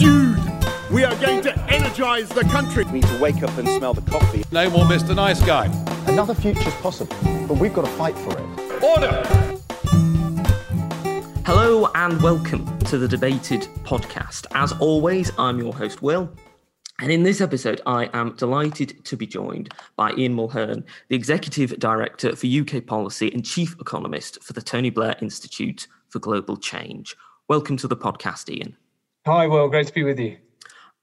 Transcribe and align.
Dude, 0.00 0.38
we 0.90 1.04
are 1.04 1.14
going 1.16 1.42
to 1.42 1.54
energize 1.70 2.30
the 2.30 2.40
country. 2.44 2.84
We 2.86 2.92
need 2.92 3.04
to 3.04 3.20
wake 3.20 3.42
up 3.42 3.54
and 3.58 3.68
smell 3.68 3.92
the 3.92 4.00
coffee. 4.10 4.44
No 4.50 4.70
more 4.70 4.86
Mr. 4.86 5.14
Nice 5.14 5.42
Guy. 5.42 5.66
Another 6.06 6.32
future's 6.32 6.72
possible, 6.76 7.14
but 7.46 7.58
we've 7.58 7.74
got 7.74 7.84
to 7.84 7.90
fight 7.90 8.16
for 8.16 8.32
it. 8.32 8.82
Order! 8.82 9.22
Hello 11.44 11.90
and 11.94 12.18
welcome 12.22 12.78
to 12.84 12.96
the 12.96 13.06
Debated 13.06 13.68
podcast. 13.82 14.46
As 14.52 14.72
always, 14.80 15.32
I'm 15.36 15.58
your 15.58 15.74
host, 15.74 16.00
Will. 16.00 16.32
And 16.98 17.12
in 17.12 17.22
this 17.22 17.42
episode, 17.42 17.82
I 17.84 18.08
am 18.14 18.34
delighted 18.36 19.04
to 19.04 19.18
be 19.18 19.26
joined 19.26 19.68
by 19.96 20.12
Ian 20.12 20.34
Mulheirn, 20.34 20.82
the 21.10 21.16
Executive 21.16 21.78
Director 21.78 22.34
for 22.34 22.46
UK 22.46 22.86
Policy 22.86 23.30
and 23.34 23.44
Chief 23.44 23.76
Economist 23.78 24.42
for 24.42 24.54
the 24.54 24.62
Tony 24.62 24.88
Blair 24.88 25.16
Institute 25.20 25.88
for 26.08 26.20
Global 26.20 26.56
Change. 26.56 27.14
Welcome 27.48 27.76
to 27.76 27.86
the 27.86 27.98
podcast, 27.98 28.48
Ian. 28.48 28.78
Hi, 29.26 29.46
Will. 29.46 29.68
Great 29.68 29.86
to 29.86 29.92
be 29.92 30.02
with 30.02 30.18
you. 30.18 30.38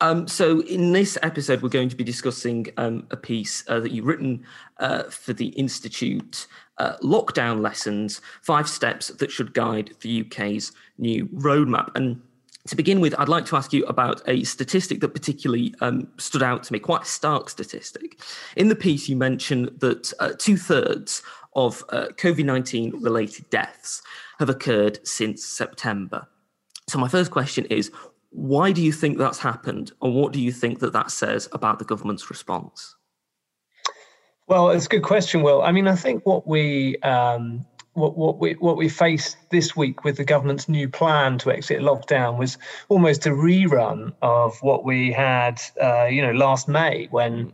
Um, 0.01 0.27
so, 0.27 0.61
in 0.61 0.91
this 0.91 1.19
episode, 1.21 1.61
we're 1.61 1.69
going 1.69 1.89
to 1.89 1.95
be 1.95 2.03
discussing 2.03 2.65
um, 2.77 3.05
a 3.11 3.17
piece 3.17 3.63
uh, 3.67 3.79
that 3.79 3.91
you've 3.91 4.07
written 4.07 4.43
uh, 4.79 5.03
for 5.03 5.33
the 5.33 5.49
Institute 5.49 6.47
uh, 6.79 6.97
Lockdown 7.03 7.61
Lessons 7.61 8.21
Five 8.41 8.67
Steps 8.67 9.09
That 9.09 9.29
Should 9.29 9.53
Guide 9.53 9.93
the 10.01 10.25
UK's 10.25 10.71
New 10.97 11.27
Roadmap. 11.27 11.91
And 11.93 12.19
to 12.65 12.75
begin 12.75 13.01
with, 13.01 13.13
I'd 13.19 13.29
like 13.29 13.45
to 13.47 13.55
ask 13.55 13.71
you 13.71 13.85
about 13.85 14.23
a 14.27 14.43
statistic 14.45 14.99
that 15.01 15.09
particularly 15.09 15.75
um, 15.81 16.07
stood 16.17 16.41
out 16.41 16.63
to 16.63 16.73
me, 16.73 16.79
quite 16.79 17.03
a 17.03 17.05
stark 17.05 17.51
statistic. 17.51 18.19
In 18.55 18.67
the 18.67 18.75
piece, 18.75 19.07
you 19.07 19.15
mentioned 19.15 19.69
that 19.77 20.11
uh, 20.19 20.31
two 20.39 20.57
thirds 20.57 21.21
of 21.53 21.83
uh, 21.89 22.07
COVID 22.17 22.45
19 22.45 22.99
related 22.99 23.47
deaths 23.51 24.01
have 24.39 24.49
occurred 24.49 25.05
since 25.07 25.45
September. 25.45 26.27
So, 26.89 26.97
my 26.97 27.09
first 27.09 27.31
question 27.31 27.65
is 27.65 27.91
why 28.37 28.71
do 28.71 28.83
you 28.83 28.91
think 28.91 29.17
that's 29.17 29.39
happened, 29.39 29.91
and 29.99 30.13
what 30.13 30.31
do 30.31 30.39
you 30.39 30.51
think 30.51 30.77
that 30.79 30.93
that 30.93 31.09
says 31.09 31.49
about 31.53 31.79
the 31.79 31.85
government's 31.85 32.29
response? 32.29 32.95
Well, 34.45 34.69
it's 34.69 34.85
a 34.85 34.89
good 34.89 35.01
question, 35.01 35.41
Will. 35.41 35.63
I 35.63 35.71
mean, 35.71 35.87
I 35.87 35.95
think 35.95 36.23
what 36.23 36.45
we 36.45 36.97
um, 36.97 37.65
what, 37.93 38.15
what 38.15 38.37
we 38.37 38.53
what 38.53 38.77
we 38.77 38.89
faced 38.89 39.37
this 39.49 39.75
week 39.75 40.03
with 40.03 40.17
the 40.17 40.23
government's 40.23 40.69
new 40.69 40.87
plan 40.87 41.39
to 41.39 41.51
exit 41.51 41.81
lockdown 41.81 42.37
was 42.37 42.59
almost 42.89 43.25
a 43.25 43.31
rerun 43.31 44.13
of 44.21 44.55
what 44.61 44.85
we 44.85 45.11
had, 45.11 45.59
uh, 45.81 46.05
you 46.05 46.21
know, 46.21 46.31
last 46.31 46.67
May 46.67 47.07
when 47.09 47.51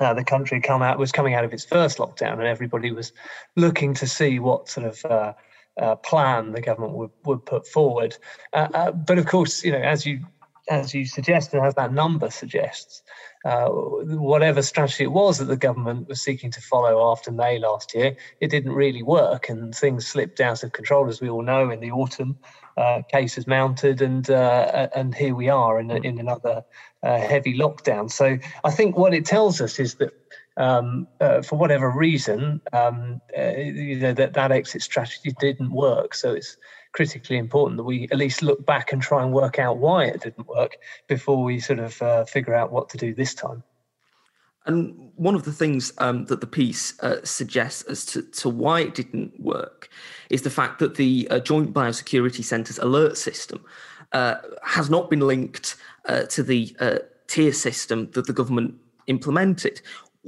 uh, 0.00 0.12
the 0.12 0.24
country 0.24 0.60
come 0.60 0.82
out 0.82 0.98
was 0.98 1.12
coming 1.12 1.34
out 1.34 1.44
of 1.44 1.52
its 1.52 1.64
first 1.64 1.98
lockdown, 1.98 2.32
and 2.32 2.48
everybody 2.48 2.90
was 2.90 3.12
looking 3.54 3.94
to 3.94 4.08
see 4.08 4.40
what 4.40 4.68
sort 4.68 4.88
of 4.88 5.04
uh, 5.04 5.32
uh, 5.80 5.96
plan 5.96 6.52
the 6.52 6.60
government 6.60 6.94
would, 6.94 7.10
would 7.24 7.44
put 7.44 7.66
forward. 7.66 8.16
Uh, 8.52 8.68
uh, 8.74 8.90
but 8.92 9.18
of 9.18 9.26
course, 9.26 9.64
you 9.64 9.72
know, 9.72 9.78
as 9.78 10.06
you 10.06 10.20
as 10.68 10.92
you 10.92 11.06
suggest 11.06 11.54
and 11.54 11.64
as 11.64 11.76
that 11.76 11.92
number 11.92 12.28
suggests, 12.28 13.00
uh, 13.44 13.68
whatever 13.68 14.60
strategy 14.62 15.04
it 15.04 15.12
was 15.12 15.38
that 15.38 15.44
the 15.44 15.56
government 15.56 16.08
was 16.08 16.20
seeking 16.20 16.50
to 16.50 16.60
follow 16.60 17.12
after 17.12 17.30
May 17.30 17.60
last 17.60 17.94
year, 17.94 18.16
it 18.40 18.50
didn't 18.50 18.72
really 18.72 19.04
work, 19.04 19.48
and 19.48 19.72
things 19.72 20.08
slipped 20.08 20.40
out 20.40 20.64
of 20.64 20.72
control, 20.72 21.08
as 21.08 21.20
we 21.20 21.28
all 21.28 21.42
know. 21.42 21.70
In 21.70 21.78
the 21.78 21.92
autumn, 21.92 22.36
uh, 22.76 23.02
cases 23.12 23.46
mounted, 23.46 24.02
and 24.02 24.28
and 24.28 25.14
here 25.14 25.34
we 25.34 25.48
are 25.48 25.78
in 25.78 25.90
in 25.90 26.18
another 26.18 26.64
heavy 27.02 27.56
lockdown. 27.56 28.10
So 28.10 28.36
I 28.64 28.70
think 28.72 28.96
what 28.96 29.14
it 29.14 29.24
tells 29.24 29.60
us 29.60 29.78
is 29.78 29.94
that. 29.96 30.12
Um, 30.58 31.06
uh, 31.20 31.42
for 31.42 31.56
whatever 31.56 31.90
reason, 31.90 32.62
um, 32.72 33.20
uh, 33.36 33.56
you 33.56 33.96
know 33.96 34.14
that 34.14 34.32
that 34.32 34.52
exit 34.52 34.80
strategy 34.80 35.34
didn't 35.38 35.70
work. 35.70 36.14
So 36.14 36.32
it's 36.32 36.56
critically 36.92 37.36
important 37.36 37.76
that 37.76 37.84
we 37.84 38.08
at 38.10 38.16
least 38.16 38.42
look 38.42 38.64
back 38.64 38.90
and 38.90 39.02
try 39.02 39.22
and 39.22 39.34
work 39.34 39.58
out 39.58 39.76
why 39.76 40.06
it 40.06 40.22
didn't 40.22 40.48
work 40.48 40.78
before 41.08 41.44
we 41.44 41.60
sort 41.60 41.78
of 41.78 42.00
uh, 42.00 42.24
figure 42.24 42.54
out 42.54 42.72
what 42.72 42.88
to 42.88 42.96
do 42.96 43.14
this 43.14 43.34
time. 43.34 43.62
And 44.64 45.12
one 45.14 45.34
of 45.34 45.44
the 45.44 45.52
things 45.52 45.92
um, 45.98 46.24
that 46.26 46.40
the 46.40 46.46
piece 46.46 46.98
uh, 47.00 47.22
suggests 47.22 47.82
as 47.82 48.04
to, 48.06 48.22
to, 48.22 48.48
why 48.48 48.80
it 48.80 48.94
didn't 48.94 49.38
work 49.38 49.88
is 50.28 50.42
the 50.42 50.50
fact 50.50 50.80
that 50.80 50.96
the 50.96 51.28
uh, 51.30 51.38
Joint 51.38 51.72
Biosecurity 51.72 52.42
Centre's 52.42 52.78
alert 52.78 53.16
system 53.16 53.64
uh, 54.12 54.36
has 54.64 54.90
not 54.90 55.08
been 55.08 55.20
linked 55.20 55.76
uh, 56.08 56.22
to 56.22 56.42
the 56.42 56.74
uh, 56.80 56.98
tier 57.28 57.52
system 57.52 58.10
that 58.12 58.26
the 58.26 58.32
government 58.32 58.74
implemented 59.06 59.80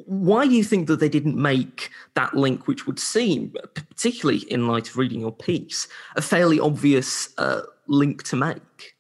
why 0.06 0.46
do 0.46 0.54
you 0.54 0.64
think 0.64 0.86
that 0.88 1.00
they 1.00 1.08
didn't 1.08 1.36
make 1.36 1.90
that 2.14 2.34
link, 2.34 2.66
which 2.66 2.86
would 2.86 2.98
seem, 2.98 3.54
particularly 3.74 4.40
in 4.50 4.68
light 4.68 4.88
of 4.88 4.96
reading 4.96 5.20
your 5.20 5.32
piece, 5.32 5.88
a 6.16 6.22
fairly 6.22 6.60
obvious 6.60 7.30
uh, 7.38 7.62
link 7.86 8.22
to 8.24 8.36
make? 8.36 8.94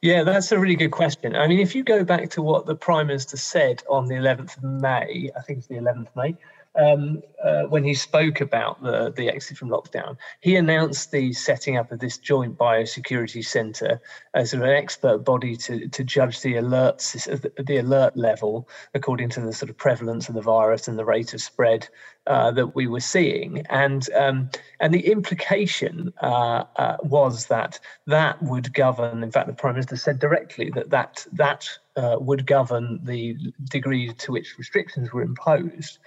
Yeah, 0.00 0.24
that's 0.24 0.50
a 0.50 0.58
really 0.58 0.74
good 0.74 0.90
question. 0.90 1.36
I 1.36 1.46
mean, 1.46 1.60
if 1.60 1.74
you 1.74 1.84
go 1.84 2.02
back 2.04 2.30
to 2.30 2.42
what 2.42 2.66
the 2.66 2.74
Prime 2.74 3.06
Minister 3.06 3.36
said 3.36 3.82
on 3.88 4.06
the 4.06 4.16
11th 4.16 4.56
of 4.56 4.64
May, 4.64 5.30
I 5.36 5.42
think 5.42 5.58
it's 5.58 5.68
the 5.68 5.76
11th 5.76 6.08
of 6.08 6.16
May, 6.16 6.36
um, 6.74 7.22
uh, 7.42 7.62
when 7.64 7.84
he 7.84 7.94
spoke 7.94 8.40
about 8.40 8.82
the, 8.82 9.12
the 9.16 9.28
exit 9.28 9.58
from 9.58 9.68
lockdown, 9.68 10.16
he 10.40 10.56
announced 10.56 11.10
the 11.10 11.32
setting 11.32 11.76
up 11.76 11.92
of 11.92 11.98
this 11.98 12.18
joint 12.18 12.56
biosecurity 12.56 13.44
centre 13.44 14.00
as 14.34 14.50
sort 14.50 14.62
of 14.62 14.68
an 14.68 14.74
expert 14.74 15.18
body 15.18 15.56
to, 15.56 15.88
to 15.88 16.04
judge 16.04 16.40
the 16.40 16.56
alert 16.56 16.98
the 16.98 17.76
alert 17.76 18.16
level 18.16 18.68
according 18.94 19.28
to 19.28 19.40
the 19.40 19.52
sort 19.52 19.70
of 19.70 19.76
prevalence 19.76 20.28
of 20.28 20.34
the 20.34 20.40
virus 20.40 20.88
and 20.88 20.98
the 20.98 21.04
rate 21.04 21.34
of 21.34 21.40
spread 21.40 21.88
uh, 22.26 22.52
that 22.52 22.74
we 22.74 22.86
were 22.86 23.00
seeing, 23.00 23.66
and 23.68 24.08
um, 24.14 24.48
and 24.78 24.94
the 24.94 25.06
implication 25.10 26.12
uh, 26.22 26.64
uh, 26.76 26.96
was 27.02 27.46
that 27.46 27.80
that 28.06 28.40
would 28.42 28.72
govern. 28.72 29.22
In 29.22 29.30
fact, 29.32 29.48
the 29.48 29.54
prime 29.54 29.74
minister 29.74 29.96
said 29.96 30.20
directly 30.20 30.70
that 30.70 30.90
that 30.90 31.26
that 31.32 31.68
uh, 31.96 32.16
would 32.18 32.46
govern 32.46 33.00
the 33.02 33.36
degree 33.64 34.12
to 34.12 34.32
which 34.32 34.58
restrictions 34.58 35.12
were 35.12 35.22
imposed. 35.22 35.98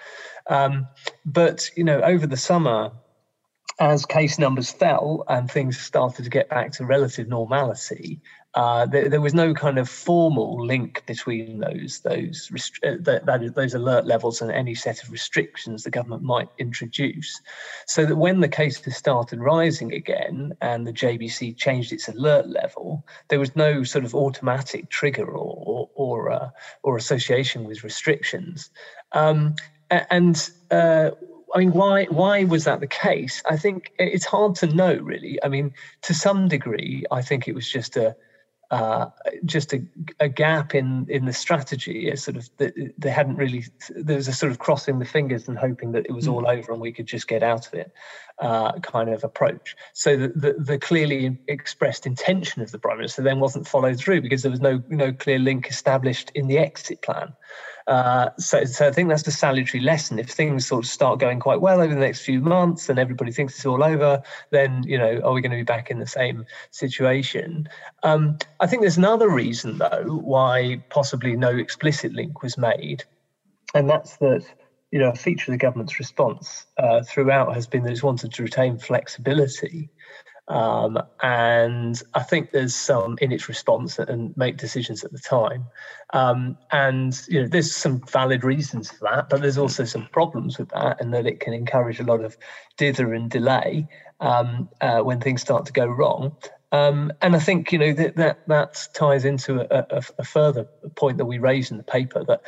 Um, 0.47 0.88
but 1.25 1.69
you 1.75 1.84
know, 1.84 2.01
over 2.01 2.28
the 2.28 2.38
summer, 2.38 2.91
as 3.79 4.06
case 4.06 4.40
numbers 4.40 4.72
fell 4.72 5.23
and 5.28 5.51
things 5.51 5.78
started 5.78 6.23
to 6.23 6.29
get 6.29 6.50
back 6.50 6.72
to 6.73 6.85
relative 6.85 7.28
normality, 7.28 8.22
uh, 8.55 8.85
there, 8.85 9.19
was 9.19 9.33
no 9.33 9.53
kind 9.53 9.77
of 9.77 9.89
formal 9.89 10.66
link 10.66 11.05
between 11.05 11.59
those 11.59 11.99
those 12.05 12.49
rest- 12.51 12.79
uh, 12.85 12.95
that, 13.01 13.25
that, 13.25 13.53
those 13.53 13.73
alert 13.73 14.05
levels 14.05 14.41
and 14.41 14.49
any 14.49 14.73
set 14.73 15.03
of 15.03 15.11
restrictions 15.11 15.83
the 15.83 15.91
government 15.91 16.23
might 16.23 16.47
introduce. 16.57 17.41
So 17.85 18.05
that 18.05 18.16
when 18.16 18.39
the 18.39 18.47
cases 18.47 18.95
started 18.95 19.39
rising 19.41 19.93
again 19.93 20.53
and 20.61 20.88
the 20.88 20.93
JBC 20.93 21.57
changed 21.57 21.91
its 21.91 22.07
alert 22.07 22.47
level, 22.47 23.05
there 23.27 23.39
was 23.39 23.53
no 23.57 23.83
sort 23.83 24.05
of 24.05 24.16
automatic 24.16 24.89
trigger 24.89 25.25
or 25.25 25.63
or 25.66 25.89
or, 25.95 26.31
uh, 26.31 26.49
or 26.83 26.95
association 26.95 27.66
with 27.66 27.83
restrictions. 27.83 28.69
Um, 29.11 29.55
and 29.89 30.49
uh, 30.72 31.11
I 31.53 31.59
mean, 31.59 31.72
why 31.72 32.05
why 32.05 32.45
was 32.45 32.63
that 32.63 32.79
the 32.79 32.87
case? 32.87 33.43
I 33.49 33.57
think 33.57 33.91
it's 33.99 34.25
hard 34.25 34.55
to 34.55 34.67
know, 34.67 34.95
really. 34.95 35.39
I 35.43 35.49
mean, 35.49 35.73
to 36.03 36.13
some 36.13 36.47
degree, 36.47 37.03
I 37.11 37.22
think 37.22 37.49
it 37.49 37.55
was 37.55 37.69
just 37.69 37.97
a 37.97 38.16
uh, 38.71 39.07
just 39.45 39.73
a, 39.73 39.83
a, 40.19 40.27
gap 40.27 40.73
in 40.73 41.05
in 41.09 41.25
the 41.25 41.33
strategy. 41.33 42.09
A 42.09 42.17
sort 42.17 42.37
of 42.37 42.49
they 42.57 43.09
hadn't 43.09 43.35
really. 43.35 43.65
There 43.89 44.15
was 44.15 44.27
a 44.27 44.33
sort 44.33 44.51
of 44.51 44.59
crossing 44.59 44.99
the 44.99 45.05
fingers 45.05 45.47
and 45.47 45.57
hoping 45.57 45.91
that 45.91 46.05
it 46.05 46.11
was 46.11 46.27
all 46.27 46.41
hmm. 46.41 46.47
over 46.47 46.71
and 46.71 46.81
we 46.81 46.91
could 46.91 47.05
just 47.05 47.27
get 47.27 47.43
out 47.43 47.67
of 47.67 47.73
it, 47.73 47.91
uh, 48.39 48.73
kind 48.79 49.09
of 49.09 49.23
approach. 49.23 49.75
So 49.93 50.17
the, 50.17 50.27
the, 50.29 50.55
the 50.57 50.79
clearly 50.79 51.37
expressed 51.47 52.07
intention 52.07 52.61
of 52.61 52.71
the 52.71 52.79
prime 52.79 52.97
minister 52.97 53.21
then 53.21 53.39
wasn't 53.39 53.67
followed 53.67 53.97
through 53.97 54.21
because 54.21 54.41
there 54.41 54.51
was 54.51 54.61
no 54.61 54.81
no 54.89 55.13
clear 55.13 55.39
link 55.39 55.67
established 55.67 56.31
in 56.33 56.47
the 56.47 56.57
exit 56.57 57.01
plan. 57.01 57.33
Uh, 57.88 58.31
so, 58.39 58.63
so 58.66 58.88
I 58.88 58.91
think 58.91 59.09
that's 59.09 59.23
the 59.23 59.31
salutary 59.31 59.83
lesson. 59.83 60.17
If 60.17 60.29
things 60.29 60.66
sort 60.66 60.85
of 60.85 60.89
start 60.89 61.19
going 61.19 61.39
quite 61.39 61.61
well 61.61 61.81
over 61.81 61.94
the 61.94 62.00
next 62.00 62.22
few 62.22 62.41
months 62.41 62.89
and 62.89 62.97
everybody 62.97 63.31
thinks 63.31 63.56
it's 63.56 63.66
all 63.66 63.83
over, 63.83 64.23
then 64.50 64.83
you 64.83 64.97
know, 64.97 65.22
are 65.23 65.33
we 65.33 65.41
going 65.41 65.51
to 65.51 65.57
be 65.57 65.63
back 65.63 65.91
in 65.91 66.00
the 66.00 66.07
same 66.07 66.45
situation? 66.72 67.69
Um, 68.03 68.37
I 68.59 68.67
think 68.67 68.81
there's 68.81 68.97
another 68.97 69.29
reason 69.29 69.78
though 69.78 70.19
why 70.23 70.84
possibly 70.90 71.35
no 71.35 71.49
explicit 71.49 72.14
link 72.14 72.41
was 72.41 72.58
made, 72.58 73.03
and 73.75 73.87
that's 73.87 74.17
that 74.17 74.46
you 74.91 74.99
know 74.99 75.09
a 75.09 75.16
feature 75.16 75.52
of 75.52 75.53
the 75.53 75.61
government's 75.61 75.99
response 75.99 76.66
uh, 76.78 77.03
throughout 77.03 77.53
has 77.53 77.67
been 77.67 77.84
that 77.84 77.91
it's 77.91 78.03
wanted 78.03 78.34
to 78.34 78.43
retain 78.43 78.79
flexibility 78.79 79.91
um, 80.47 81.01
and 81.23 82.01
I 82.13 82.21
think 82.21 82.51
there's 82.51 82.75
some 82.75 83.17
in 83.19 83.31
its 83.31 83.49
response 83.49 83.97
and 83.97 84.35
make 84.37 84.57
decisions 84.57 85.03
at 85.03 85.11
the 85.11 85.19
time. 85.19 85.65
Um, 86.13 86.57
and 86.71 87.19
you 87.27 87.41
know, 87.41 87.47
there's 87.47 87.75
some 87.75 88.01
valid 88.01 88.43
reasons 88.43 88.91
for 88.91 89.09
that, 89.11 89.29
but 89.29 89.41
there's 89.41 89.57
also 89.57 89.85
some 89.85 90.07
problems 90.11 90.59
with 90.59 90.69
that, 90.69 91.01
and 91.01 91.13
that 91.13 91.25
it 91.25 91.39
can 91.39 91.53
encourage 91.53 91.99
a 91.99 92.03
lot 92.03 92.23
of 92.23 92.37
dither 92.77 93.13
and 93.13 93.29
delay 93.29 93.87
um, 94.19 94.69
uh, 94.81 94.99
when 94.99 95.19
things 95.19 95.41
start 95.41 95.65
to 95.65 95.73
go 95.73 95.85
wrong. 95.85 96.35
Um, 96.71 97.11
and 97.21 97.35
I 97.35 97.39
think 97.39 97.71
you 97.71 97.79
know 97.79 97.93
that 97.93 98.15
that, 98.17 98.47
that 98.47 98.87
ties 98.93 99.25
into 99.25 99.61
a, 99.61 99.97
a, 99.97 100.03
a 100.19 100.23
further 100.23 100.65
point 100.95 101.17
that 101.17 101.25
we 101.25 101.37
raise 101.37 101.71
in 101.71 101.77
the 101.77 101.83
paper 101.83 102.23
that 102.25 102.41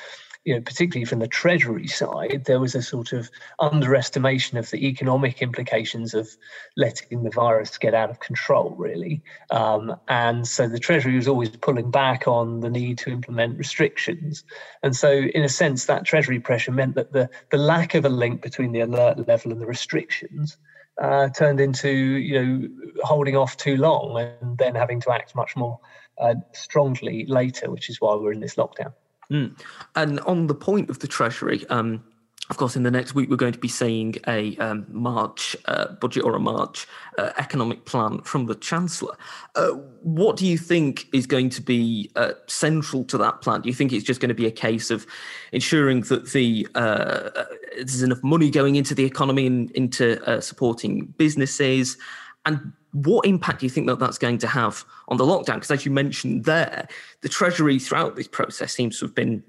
you 0.47 0.55
know, 0.55 0.61
particularly 0.61 1.03
from 1.03 1.19
the 1.19 1.27
Treasury 1.27 1.87
side, 1.87 2.45
there 2.45 2.61
was 2.61 2.73
a 2.73 2.81
sort 2.81 3.11
of 3.11 3.29
underestimation 3.59 4.57
of 4.57 4.71
the 4.71 4.87
economic 4.87 5.41
implications 5.41 6.13
of 6.13 6.29
letting 6.77 7.23
the 7.23 7.29
virus 7.31 7.77
get 7.77 7.93
out 7.93 8.09
of 8.09 8.21
control, 8.21 8.73
really. 8.77 9.21
Um, 9.51 9.97
and 10.07 10.47
so 10.47 10.69
the 10.69 10.79
Treasury 10.79 11.17
was 11.17 11.27
always 11.27 11.49
pulling 11.49 11.91
back 11.91 12.29
on 12.29 12.61
the 12.61 12.69
need 12.69 12.97
to 12.99 13.09
implement 13.09 13.57
restrictions. 13.57 14.45
And 14.83 14.95
so, 14.95 15.11
in 15.11 15.43
a 15.43 15.49
sense, 15.49 15.83
that 15.87 16.05
Treasury 16.05 16.39
pressure 16.39 16.71
meant 16.71 16.95
that 16.95 17.11
the, 17.11 17.29
the 17.51 17.57
lack 17.57 17.93
of 17.93 18.05
a 18.05 18.09
link 18.09 18.41
between 18.41 18.71
the 18.71 18.79
alert 18.79 19.27
level 19.27 19.51
and 19.51 19.59
the 19.59 19.65
restrictions 19.65 20.55
uh, 21.01 21.27
turned 21.27 21.59
into 21.59 21.89
you 21.89 22.41
know 22.41 22.67
holding 23.03 23.35
off 23.35 23.57
too 23.57 23.75
long 23.75 24.17
and 24.17 24.57
then 24.57 24.75
having 24.75 25.01
to 25.01 25.11
act 25.11 25.35
much 25.35 25.57
more 25.57 25.77
uh, 26.19 26.35
strongly 26.53 27.25
later, 27.27 27.69
which 27.69 27.89
is 27.89 27.99
why 27.99 28.15
we're 28.15 28.31
in 28.31 28.39
this 28.39 28.55
lockdown. 28.55 28.93
Mm. 29.31 29.59
And 29.95 30.19
on 30.21 30.47
the 30.47 30.55
point 30.55 30.89
of 30.89 30.99
the 30.99 31.07
Treasury, 31.07 31.65
um, 31.69 32.03
of 32.49 32.55
course, 32.55 32.77
in 32.77 32.83
the 32.83 32.91
next 32.91 33.13
week, 33.13 33.29
we're 33.29 33.35
going 33.35 33.53
to 33.53 33.59
be 33.59 33.67
seeing 33.67 34.15
a 34.25 34.55
um, 34.57 34.85
March 34.89 35.55
uh, 35.65 35.87
budget 35.95 36.23
or 36.23 36.33
a 36.33 36.39
March 36.39 36.87
uh, 37.17 37.31
economic 37.37 37.83
plan 37.83 38.21
from 38.21 38.45
the 38.45 38.55
Chancellor. 38.55 39.17
Uh, 39.55 39.71
what 40.01 40.37
do 40.37 40.45
you 40.45 40.57
think 40.57 41.07
is 41.13 41.27
going 41.27 41.49
to 41.49 41.61
be 41.61 42.09
uh, 42.15 42.31
central 42.47 43.03
to 43.05 43.17
that 43.17 43.41
plan? 43.41 43.61
Do 43.61 43.69
you 43.69 43.75
think 43.75 43.91
it's 43.91 44.05
just 44.05 44.21
going 44.21 44.29
to 44.29 44.35
be 44.35 44.45
a 44.45 44.51
case 44.51 44.89
of 44.91 45.05
ensuring 45.51 46.01
that 46.01 46.31
the 46.31 46.65
uh, 46.75 47.29
there's 47.75 48.01
enough 48.01 48.23
money 48.23 48.49
going 48.49 48.77
into 48.77 48.95
the 48.95 49.03
economy 49.03 49.45
and 49.45 49.69
into 49.71 50.23
uh, 50.25 50.39
supporting 50.39 51.07
businesses? 51.17 51.97
And 52.45 52.71
what 53.03 53.25
impact 53.25 53.59
do 53.59 53.65
you 53.65 53.69
think 53.69 53.87
that 53.87 53.99
that's 53.99 54.17
going 54.17 54.39
to 54.39 54.47
have 54.47 54.83
on 55.07 55.17
the 55.17 55.23
lockdown? 55.23 55.55
Because 55.55 55.71
as 55.71 55.85
you 55.85 55.91
mentioned 55.91 56.45
there, 56.45 56.87
the 57.21 57.29
Treasury 57.29 57.77
throughout 57.79 58.15
this 58.15 58.27
process 58.27 58.73
seems 58.73 58.99
to 58.99 59.05
have 59.05 59.13
been 59.13 59.43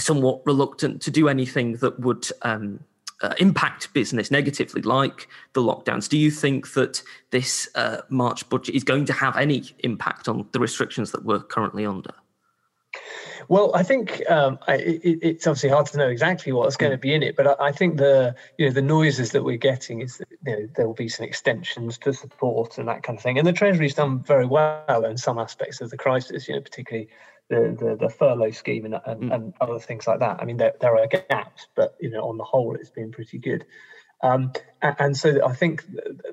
somewhat 0.00 0.42
reluctant 0.46 1.02
to 1.02 1.10
do 1.10 1.28
anything 1.28 1.76
that 1.76 1.98
would 2.00 2.28
um, 2.42 2.80
uh, 3.22 3.34
impact 3.38 3.92
business 3.92 4.30
negatively, 4.30 4.82
like 4.82 5.28
the 5.52 5.62
lockdowns. 5.62 6.08
Do 6.08 6.18
you 6.18 6.30
think 6.30 6.72
that 6.72 7.02
this 7.30 7.68
uh, 7.74 8.02
March 8.08 8.48
budget 8.48 8.74
is 8.74 8.84
going 8.84 9.04
to 9.06 9.12
have 9.12 9.36
any 9.36 9.64
impact 9.80 10.28
on 10.28 10.48
the 10.52 10.58
restrictions 10.58 11.12
that 11.12 11.24
we're 11.24 11.40
currently 11.40 11.86
under? 11.86 12.14
Well, 13.48 13.74
I 13.74 13.82
think 13.82 14.22
um, 14.30 14.58
I, 14.66 14.74
it, 14.76 15.18
it's 15.22 15.46
obviously 15.46 15.70
hard 15.70 15.86
to 15.86 15.98
know 15.98 16.08
exactly 16.08 16.52
what's 16.52 16.76
going 16.76 16.92
to 16.92 16.98
be 16.98 17.14
in 17.14 17.22
it, 17.22 17.36
but 17.36 17.46
I, 17.46 17.68
I, 17.68 17.72
think 17.72 17.96
the 17.96 18.34
you 18.58 18.66
know 18.66 18.72
the 18.72 18.82
noises 18.82 19.32
that 19.32 19.42
we're 19.42 19.56
getting 19.56 20.00
is 20.02 20.18
that 20.18 20.28
you 20.46 20.52
know, 20.52 20.68
there 20.76 20.86
will 20.86 20.94
be 20.94 21.08
some 21.08 21.24
extensions 21.24 21.98
to 21.98 22.12
support 22.12 22.78
and 22.78 22.88
that 22.88 23.02
kind 23.02 23.18
of 23.18 23.22
thing. 23.22 23.38
And 23.38 23.46
the 23.46 23.52
Treasury's 23.52 23.94
done 23.94 24.22
very 24.22 24.46
well 24.46 25.04
in 25.04 25.16
some 25.16 25.38
aspects 25.38 25.80
of 25.80 25.90
the 25.90 25.96
crisis, 25.96 26.48
you 26.48 26.54
know, 26.54 26.60
particularly 26.60 27.08
the, 27.48 27.76
the, 27.78 27.96
the 27.96 28.10
furlough 28.10 28.50
scheme 28.50 28.84
and, 28.84 29.00
and, 29.06 29.22
mm. 29.22 29.34
and, 29.34 29.54
other 29.60 29.78
things 29.78 30.06
like 30.06 30.20
that. 30.20 30.38
I 30.40 30.44
mean, 30.44 30.58
there, 30.58 30.74
there 30.80 30.96
are 30.96 31.06
gaps, 31.06 31.68
but 31.74 31.96
you 32.00 32.10
know, 32.10 32.28
on 32.28 32.36
the 32.36 32.44
whole, 32.44 32.74
it's 32.74 32.90
been 32.90 33.10
pretty 33.10 33.38
good. 33.38 33.64
Um, 34.22 34.52
and 34.82 35.16
so 35.16 35.44
I 35.44 35.54
think 35.54 35.84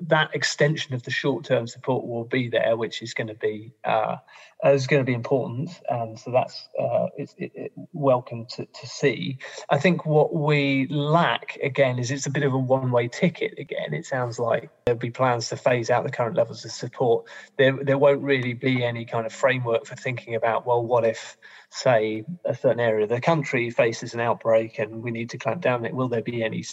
that 0.02 0.34
extension 0.34 0.94
of 0.94 1.02
the 1.02 1.10
short-term 1.10 1.66
support 1.66 2.06
will 2.06 2.24
be 2.24 2.48
there, 2.48 2.76
which 2.76 3.02
is 3.02 3.14
going 3.14 3.28
to 3.28 3.34
be 3.34 3.72
uh, 3.84 4.16
is 4.64 4.86
going 4.86 5.00
to 5.00 5.06
be 5.06 5.14
important. 5.14 5.70
And 5.88 6.18
so 6.18 6.30
that's 6.30 6.68
uh, 6.78 7.06
it's 7.16 7.34
it, 7.38 7.52
it 7.54 7.72
welcome 7.92 8.46
to, 8.56 8.66
to 8.66 8.86
see. 8.86 9.38
I 9.68 9.78
think 9.78 10.06
what 10.06 10.34
we 10.34 10.86
lack 10.88 11.58
again 11.62 11.98
is 11.98 12.10
it's 12.10 12.26
a 12.26 12.30
bit 12.30 12.44
of 12.44 12.52
a 12.52 12.58
one-way 12.58 13.08
ticket. 13.08 13.58
Again, 13.58 13.92
it 13.92 14.06
sounds 14.06 14.38
like 14.38 14.70
there'll 14.84 14.98
be 14.98 15.10
plans 15.10 15.48
to 15.48 15.56
phase 15.56 15.90
out 15.90 16.04
the 16.04 16.10
current 16.10 16.36
levels 16.36 16.64
of 16.64 16.70
support. 16.70 17.26
There 17.58 17.76
there 17.82 17.98
won't 17.98 18.22
really 18.22 18.54
be 18.54 18.84
any 18.84 19.04
kind 19.04 19.26
of 19.26 19.32
framework 19.32 19.86
for 19.86 19.96
thinking 19.96 20.34
about 20.34 20.66
well, 20.66 20.84
what 20.84 21.04
if 21.04 21.36
say 21.70 22.24
a 22.44 22.54
certain 22.54 22.80
area 22.80 23.04
of 23.04 23.08
the 23.08 23.20
country 23.20 23.70
faces 23.70 24.14
an 24.14 24.20
outbreak 24.20 24.78
and 24.78 25.02
we 25.02 25.10
need 25.10 25.30
to 25.30 25.38
clamp 25.38 25.60
down 25.60 25.84
it 25.84 25.92
will 25.92 26.08
there 26.08 26.22
be 26.22 26.42
any 26.42 26.64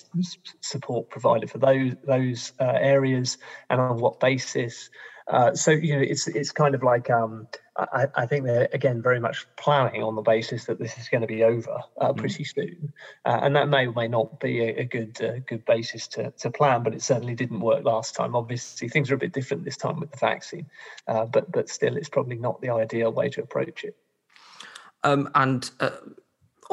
support 0.61 1.09
provided 1.09 1.49
for 1.49 1.57
those 1.63 1.93
those 2.05 2.53
uh, 2.59 2.77
areas 2.79 3.37
and 3.69 3.81
on 3.81 3.97
what 3.97 4.19
basis 4.19 4.89
uh, 5.27 5.53
so 5.53 5.71
you 5.71 5.95
know 5.95 6.01
it's 6.01 6.27
it's 6.27 6.51
kind 6.51 6.75
of 6.75 6.83
like 6.83 7.09
um, 7.09 7.47
I, 7.77 8.07
I, 8.15 8.25
think 8.25 8.43
they're 8.43 8.67
again 8.73 9.01
very 9.01 9.21
much 9.21 9.47
planning 9.55 10.03
on 10.03 10.15
the 10.15 10.21
basis 10.21 10.65
that 10.65 10.79
this 10.79 10.97
is 10.97 11.07
going 11.07 11.21
to 11.21 11.27
be 11.27 11.43
over 11.43 11.79
uh, 12.01 12.11
mm. 12.11 12.17
pretty 12.17 12.43
soon, 12.43 12.91
uh, 13.23 13.39
and 13.41 13.55
that 13.55 13.69
may 13.69 13.87
or 13.87 13.93
may 13.93 14.09
not 14.09 14.41
be 14.41 14.59
a, 14.59 14.81
a 14.81 14.83
good 14.83 15.21
uh, 15.23 15.39
good 15.47 15.63
basis 15.63 16.07
to, 16.09 16.31
to 16.31 16.51
plan. 16.51 16.83
But 16.83 16.93
it 16.93 17.01
certainly 17.01 17.35
didn't 17.35 17.61
work 17.61 17.85
last 17.85 18.15
time. 18.15 18.35
Obviously, 18.35 18.89
things 18.89 19.09
are 19.11 19.15
a 19.15 19.17
bit 19.17 19.31
different 19.31 19.63
this 19.63 19.77
time 19.77 20.01
with 20.01 20.11
the 20.11 20.17
vaccine, 20.17 20.65
uh, 21.07 21.25
but 21.25 21.49
but 21.51 21.69
still, 21.69 21.95
it's 21.95 22.09
probably 22.09 22.37
not 22.37 22.61
the 22.61 22.69
ideal 22.69 23.11
way 23.11 23.29
to 23.29 23.41
approach 23.41 23.85
it. 23.85 23.95
Um, 25.03 25.29
and 25.35 25.69
uh, 25.79 25.91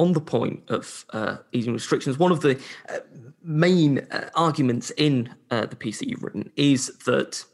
on 0.00 0.14
the 0.14 0.20
point 0.20 0.62
of 0.68 1.04
uh, 1.10 1.36
easing 1.52 1.74
restrictions, 1.74 2.18
one 2.18 2.32
of 2.32 2.40
the 2.40 2.58
uh, 2.88 3.00
main 3.42 3.98
uh, 4.10 4.30
arguments 4.34 4.90
in 4.96 5.28
uh, 5.50 5.66
the 5.66 5.76
piece 5.76 5.98
that 5.98 6.08
you've 6.08 6.24
written 6.24 6.50
is 6.56 6.86
that 7.04 7.44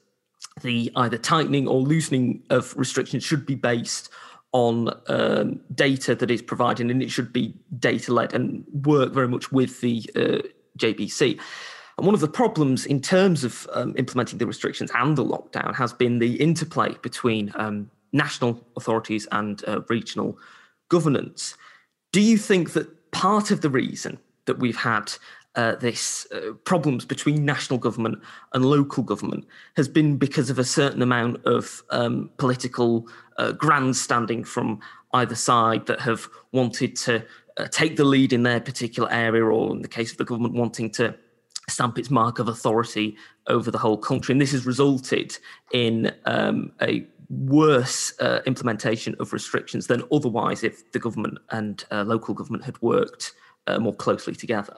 the 0.63 0.93
either 0.95 1.19
tightening 1.19 1.67
or 1.67 1.81
loosening 1.81 2.45
of 2.51 2.73
restrictions 2.77 3.25
should 3.25 3.45
be 3.45 3.57
based 3.57 4.11
on 4.53 4.89
um, 5.09 5.61
data 5.75 6.15
that 6.15 6.31
is 6.31 6.41
provided, 6.41 6.89
and 6.89 7.03
it 7.03 7.11
should 7.11 7.33
be 7.33 7.53
data 7.81 8.15
led 8.15 8.33
and 8.33 8.65
work 8.87 9.13
very 9.13 9.29
much 9.29 9.51
with 9.51 9.81
the 9.81 10.09
uh, 10.15 10.39
JBC. 10.79 11.41
And 11.99 12.07
one 12.07 12.15
of 12.15 12.21
the 12.21 12.29
problems 12.29 12.87
in 12.87 13.01
terms 13.01 13.43
of 13.43 13.67
um, 13.73 13.93
implementing 13.99 14.39
the 14.39 14.47
restrictions 14.47 14.93
and 14.95 15.19
the 15.19 15.25
lockdown 15.25 15.75
has 15.75 15.93
been 15.93 16.21
the 16.21 16.37
interplay 16.37 16.95
between 17.03 17.51
um, 17.57 17.91
national 18.13 18.65
authorities 18.77 19.27
and 19.33 19.65
uh, 19.67 19.81
regional 19.89 20.39
governance. 20.89 21.57
Do 22.17 22.23
you 22.23 22.39
think 22.39 22.73
that 22.73 23.11
part 23.11 23.51
of 23.51 23.61
the 23.61 23.69
reason 23.69 24.19
that 24.47 24.59
we've 24.59 24.75
had 24.75 25.13
uh, 25.55 25.75
this 25.75 26.27
uh, 26.33 26.53
problems 26.65 27.05
between 27.05 27.45
national 27.45 27.79
government 27.79 28.23
and 28.55 28.65
local 28.65 29.03
government 29.03 29.45
has 29.77 29.87
been 29.87 30.17
because 30.17 30.49
of 30.49 30.59
a 30.59 30.65
certain 30.65 31.03
amount 31.03 31.45
of 31.45 31.83
um, 31.91 32.31
political 32.39 33.07
uh, 33.37 33.53
grandstanding 33.53 34.45
from 34.45 34.81
either 35.13 35.35
side 35.35 35.85
that 35.85 36.01
have 36.01 36.27
wanted 36.53 36.97
to 36.97 37.23
uh, 37.59 37.69
take 37.71 37.97
the 37.97 38.05
lead 38.05 38.33
in 38.33 38.45
their 38.45 38.61
particular 38.61 39.13
area, 39.13 39.45
or 39.45 39.73
in 39.73 39.83
the 39.83 39.87
case 39.87 40.11
of 40.11 40.17
the 40.17 40.25
government 40.25 40.55
wanting 40.55 40.91
to 40.93 41.15
stamp 41.69 41.99
its 41.99 42.11
mark 42.11 42.39
of 42.39 42.49
authority 42.49 43.15
over 43.49 43.71
the 43.71 43.77
whole 43.77 43.99
country. 43.99 44.33
And 44.33 44.41
this 44.41 44.53
has 44.53 44.65
resulted 44.65 45.37
in 45.71 46.15
um, 46.25 46.73
a 46.81 47.07
worse 47.29 48.13
uh, 48.21 48.41
implementation 48.47 49.15
of 49.19 49.33
restrictions 49.33 49.87
than 49.87 50.03
otherwise 50.13 50.63
if 50.63 50.91
the 50.93 50.99
government 50.99 51.39
and 51.51 51.85
uh, 51.91 52.05
local 52.05 52.35
government 52.35 52.65
had 52.65 52.81
worked 52.83 53.33
uh, 53.67 53.79
more 53.79 53.95
closely 53.95 54.35
together. 54.35 54.77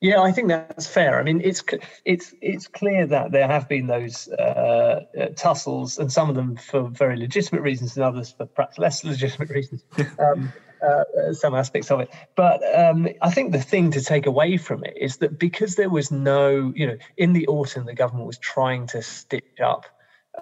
Yeah, 0.00 0.22
I 0.22 0.32
think 0.32 0.48
that's 0.48 0.86
fair. 0.86 1.20
I 1.20 1.22
mean, 1.22 1.42
it's 1.44 1.62
it's 2.06 2.32
it's 2.40 2.66
clear 2.66 3.06
that 3.06 3.32
there 3.32 3.46
have 3.46 3.68
been 3.68 3.86
those 3.86 4.28
uh, 4.28 5.04
uh, 5.18 5.26
tussles, 5.36 5.98
and 5.98 6.10
some 6.10 6.30
of 6.30 6.36
them 6.36 6.56
for 6.56 6.88
very 6.88 7.18
legitimate 7.18 7.60
reasons, 7.60 7.96
and 7.96 8.04
others 8.04 8.32
for 8.32 8.46
perhaps 8.46 8.78
less 8.78 9.04
legitimate 9.12 9.50
reasons. 9.50 9.84
Um, 10.18 10.52
uh, 10.82 11.34
some 11.34 11.54
aspects 11.54 11.90
of 11.90 12.00
it, 12.00 12.08
but 12.34 12.62
um, 12.74 13.06
I 13.20 13.28
think 13.28 13.52
the 13.52 13.60
thing 13.60 13.90
to 13.90 14.00
take 14.00 14.24
away 14.24 14.56
from 14.56 14.82
it 14.82 14.96
is 14.98 15.18
that 15.18 15.38
because 15.38 15.74
there 15.74 15.90
was 15.90 16.10
no, 16.10 16.72
you 16.74 16.86
know, 16.86 16.96
in 17.18 17.34
the 17.34 17.46
autumn 17.48 17.84
the 17.84 17.92
government 17.92 18.26
was 18.26 18.38
trying 18.38 18.86
to 18.86 19.02
stitch 19.02 19.60
up 19.62 19.84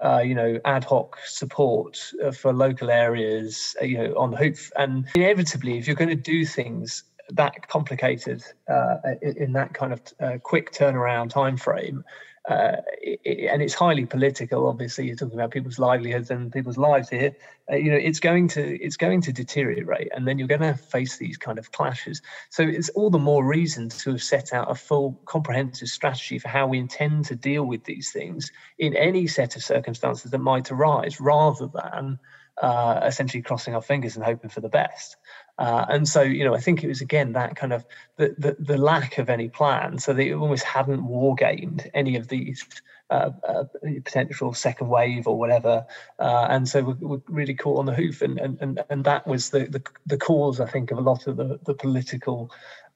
uh, 0.02 0.18
you 0.18 0.34
know, 0.34 0.60
ad 0.64 0.84
hoc 0.84 1.18
support 1.26 2.12
uh, 2.24 2.30
for 2.30 2.52
local 2.52 2.90
areas, 2.90 3.74
uh, 3.80 3.84
you 3.84 3.98
know, 3.98 4.14
on 4.16 4.30
the 4.30 4.36
hoof. 4.36 4.70
And 4.76 5.06
inevitably, 5.14 5.78
if 5.78 5.86
you're 5.86 5.96
going 5.96 6.10
to 6.10 6.14
do 6.14 6.44
things 6.44 7.04
that 7.30 7.68
complicated 7.68 8.42
uh, 8.68 8.96
in, 9.22 9.36
in, 9.36 9.52
that 9.52 9.74
kind 9.74 9.92
of 9.92 10.00
uh, 10.20 10.38
quick 10.42 10.72
turnaround 10.72 11.30
time 11.30 11.56
frame, 11.56 12.04
uh, 12.48 12.76
it, 13.02 13.50
and 13.52 13.62
it's 13.62 13.74
highly 13.74 14.06
political. 14.06 14.66
Obviously, 14.66 15.06
you're 15.06 15.16
talking 15.16 15.38
about 15.38 15.50
people's 15.50 15.78
livelihoods 15.78 16.30
and 16.30 16.50
people's 16.50 16.78
lives 16.78 17.10
here. 17.10 17.36
Uh, 17.70 17.76
you 17.76 17.90
know, 17.90 17.96
it's 17.96 18.20
going 18.20 18.48
to 18.48 18.82
it's 18.82 18.96
going 18.96 19.20
to 19.20 19.32
deteriorate, 19.32 20.08
and 20.14 20.26
then 20.26 20.38
you're 20.38 20.48
going 20.48 20.62
to 20.62 20.74
face 20.74 21.18
these 21.18 21.36
kind 21.36 21.58
of 21.58 21.70
clashes. 21.72 22.22
So 22.50 22.62
it's 22.62 22.88
all 22.90 23.10
the 23.10 23.18
more 23.18 23.44
reason 23.44 23.90
to 23.90 24.12
have 24.12 24.22
set 24.22 24.52
out 24.54 24.70
a 24.70 24.74
full, 24.74 25.20
comprehensive 25.26 25.88
strategy 25.88 26.38
for 26.38 26.48
how 26.48 26.66
we 26.66 26.78
intend 26.78 27.26
to 27.26 27.36
deal 27.36 27.64
with 27.64 27.84
these 27.84 28.10
things 28.10 28.50
in 28.78 28.96
any 28.96 29.26
set 29.26 29.54
of 29.54 29.62
circumstances 29.62 30.30
that 30.30 30.38
might 30.38 30.70
arise, 30.70 31.20
rather 31.20 31.68
than 31.68 32.18
uh, 32.62 33.00
essentially 33.04 33.42
crossing 33.42 33.74
our 33.74 33.82
fingers 33.82 34.16
and 34.16 34.24
hoping 34.24 34.50
for 34.50 34.60
the 34.60 34.68
best. 34.68 35.16
Uh, 35.58 35.84
and 35.88 36.08
so, 36.08 36.22
you 36.22 36.44
know, 36.44 36.54
I 36.54 36.60
think 36.60 36.84
it 36.84 36.88
was 36.88 37.00
again 37.00 37.32
that 37.32 37.56
kind 37.56 37.72
of 37.72 37.84
the, 38.16 38.34
the, 38.38 38.56
the 38.58 38.78
lack 38.78 39.18
of 39.18 39.28
any 39.28 39.48
plan. 39.48 39.98
So 39.98 40.12
they 40.12 40.32
almost 40.32 40.64
hadn't 40.64 41.04
war 41.04 41.34
gamed 41.34 41.90
any 41.94 42.16
of 42.16 42.28
these 42.28 42.64
uh, 43.10 43.30
uh, 43.46 43.64
potential 44.04 44.54
second 44.54 44.88
wave 44.88 45.26
or 45.26 45.38
whatever. 45.38 45.84
Uh, 46.18 46.46
and 46.50 46.68
so 46.68 46.82
we're, 46.82 47.08
we're, 47.08 47.22
really 47.26 47.54
caught 47.54 47.78
on 47.78 47.86
the 47.86 47.94
hoof. 47.94 48.22
And, 48.22 48.38
and, 48.38 48.80
and, 48.88 49.04
that 49.04 49.26
was 49.26 49.50
the, 49.50 49.60
the, 49.60 49.82
the 50.06 50.18
cause, 50.18 50.60
I 50.60 50.66
think, 50.66 50.90
of 50.90 50.98
a 50.98 51.02
lot 51.02 51.26
of 51.26 51.36
the, 51.36 51.58
the 51.64 51.74
political 51.74 52.50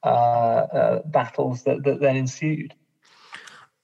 uh, 0.05 0.07
uh, 0.07 1.03
battles 1.07 1.63
that, 1.63 1.83
that 1.85 2.01
then 2.01 2.17
ensued. 2.17 2.75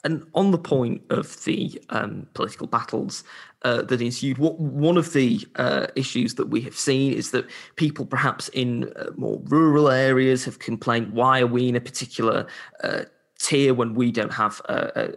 And 0.05 0.25
on 0.35 0.53
the 0.53 0.59
point 0.59 1.03
of 1.11 1.45
the 1.45 1.81
um, 1.91 2.27
political 2.35 2.67
battles 2.67 3.25
uh, 3.63 3.83
that 3.83 4.01
ensued, 4.01 4.39
what, 4.39 4.59
one 4.61 4.97
of 4.97 5.13
the 5.13 5.47
uh, 5.57 5.89
issues 5.97 6.37
that 6.37 6.47
we 6.47 6.61
have 6.61 6.77
seen 6.77 7.13
is 7.13 7.33
that 7.33 7.47
people, 7.75 8.07
perhaps 8.07 8.49
in 8.51 8.93
uh, 8.95 9.11
more 9.17 9.41
rural 9.47 9.89
areas, 9.89 10.45
have 10.45 10.61
complained: 10.61 11.13
"Why 11.13 11.41
are 11.41 11.47
we 11.47 11.69
in 11.69 11.75
a 11.75 11.81
particular 11.81 12.47
uh, 12.85 13.03
tier 13.41 13.75
when 13.75 13.95
we 13.95 14.13
don't 14.13 14.33
have 14.33 14.63
uh, 14.69 14.91
uh, 14.95 15.09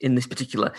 in 0.00 0.14
this 0.14 0.28
particular 0.28 0.72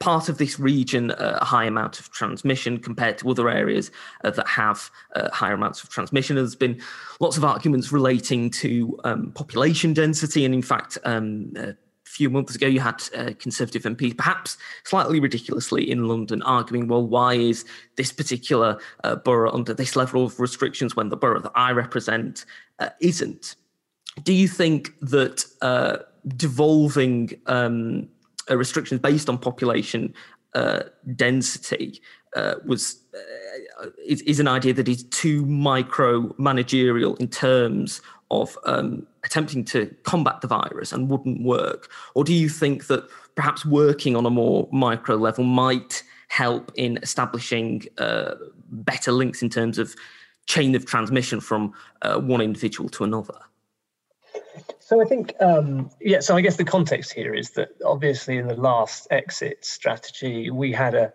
part 0.00 0.28
of 0.28 0.36
this 0.36 0.58
region 0.58 1.10
a 1.12 1.42
high 1.42 1.64
amount 1.64 1.98
of 1.98 2.10
transmission 2.10 2.78
compared 2.78 3.16
to 3.16 3.30
other 3.30 3.48
areas 3.48 3.90
that 4.22 4.46
have 4.46 4.90
higher 5.32 5.54
amounts 5.54 5.82
of 5.82 5.88
transmission. 5.88 6.36
There's 6.36 6.54
been 6.54 6.82
lots 7.18 7.38
of 7.38 7.44
arguments 7.44 7.90
relating 7.90 8.50
to 8.50 9.00
um, 9.04 9.32
population 9.32 9.94
density, 9.94 10.44
and 10.44 10.52
in 10.52 10.60
fact, 10.60 10.98
um, 11.04 11.54
few 12.16 12.30
months 12.30 12.54
ago, 12.54 12.66
you 12.66 12.80
had 12.80 13.02
uh, 13.16 13.30
Conservative 13.38 13.82
MPs, 13.82 14.16
perhaps 14.16 14.56
slightly 14.84 15.20
ridiculously, 15.20 15.90
in 15.90 16.08
London, 16.08 16.42
arguing, 16.42 16.88
"Well, 16.88 17.06
why 17.06 17.34
is 17.34 17.64
this 17.96 18.12
particular 18.12 18.78
uh, 19.04 19.16
borough 19.16 19.52
under 19.52 19.74
this 19.74 19.96
level 19.96 20.24
of 20.24 20.40
restrictions 20.40 20.96
when 20.96 21.08
the 21.10 21.16
borough 21.16 21.40
that 21.40 21.52
I 21.54 21.72
represent 21.72 22.44
isn't?" 23.00 23.56
Do 24.22 24.32
you 24.32 24.48
think 24.48 24.98
that 25.00 25.44
devolving 26.36 27.30
um, 27.46 28.08
uh, 28.50 28.56
restrictions 28.56 29.00
based 29.00 29.28
on 29.28 29.38
population 29.38 30.14
uh, 30.54 30.84
density 31.14 32.00
uh, 32.34 32.54
was 32.64 33.00
uh, 33.14 33.88
is, 34.04 34.22
is, 34.22 34.40
an 34.40 34.48
idea 34.48 34.72
that 34.72 34.88
is 34.88 35.04
too 35.04 35.44
micro 35.46 36.34
managerial 36.38 37.16
in 37.16 37.28
terms 37.28 38.00
of 38.30 38.56
um, 38.64 39.06
attempting 39.26 39.64
to 39.66 39.94
combat 40.04 40.40
the 40.40 40.46
virus 40.46 40.92
and 40.92 41.10
wouldn't 41.10 41.42
work? 41.42 41.90
Or 42.14 42.24
do 42.24 42.32
you 42.32 42.48
think 42.48 42.86
that 42.86 43.08
perhaps 43.34 43.66
working 43.66 44.16
on 44.16 44.24
a 44.24 44.30
more 44.30 44.68
micro 44.72 45.16
level 45.16 45.44
might 45.44 46.02
help 46.28 46.72
in 46.76 46.98
establishing 47.02 47.84
uh, 47.98 48.34
better 48.70 49.12
links 49.12 49.42
in 49.42 49.50
terms 49.50 49.78
of 49.78 49.94
chain 50.46 50.74
of 50.74 50.86
transmission 50.86 51.40
from 51.40 51.74
uh, 52.02 52.18
one 52.18 52.40
individual 52.40 52.88
to 52.90 53.04
another? 53.04 53.38
So 54.78 55.02
I 55.02 55.04
think, 55.04 55.34
um, 55.40 55.90
yeah. 56.00 56.20
So 56.20 56.36
I 56.36 56.40
guess 56.40 56.56
the 56.56 56.64
context 56.64 57.12
here 57.12 57.34
is 57.34 57.50
that 57.50 57.70
obviously 57.84 58.38
in 58.38 58.46
the 58.46 58.54
last 58.54 59.08
exit 59.10 59.64
strategy, 59.64 60.50
we 60.50 60.70
had 60.72 60.94
a, 60.94 61.12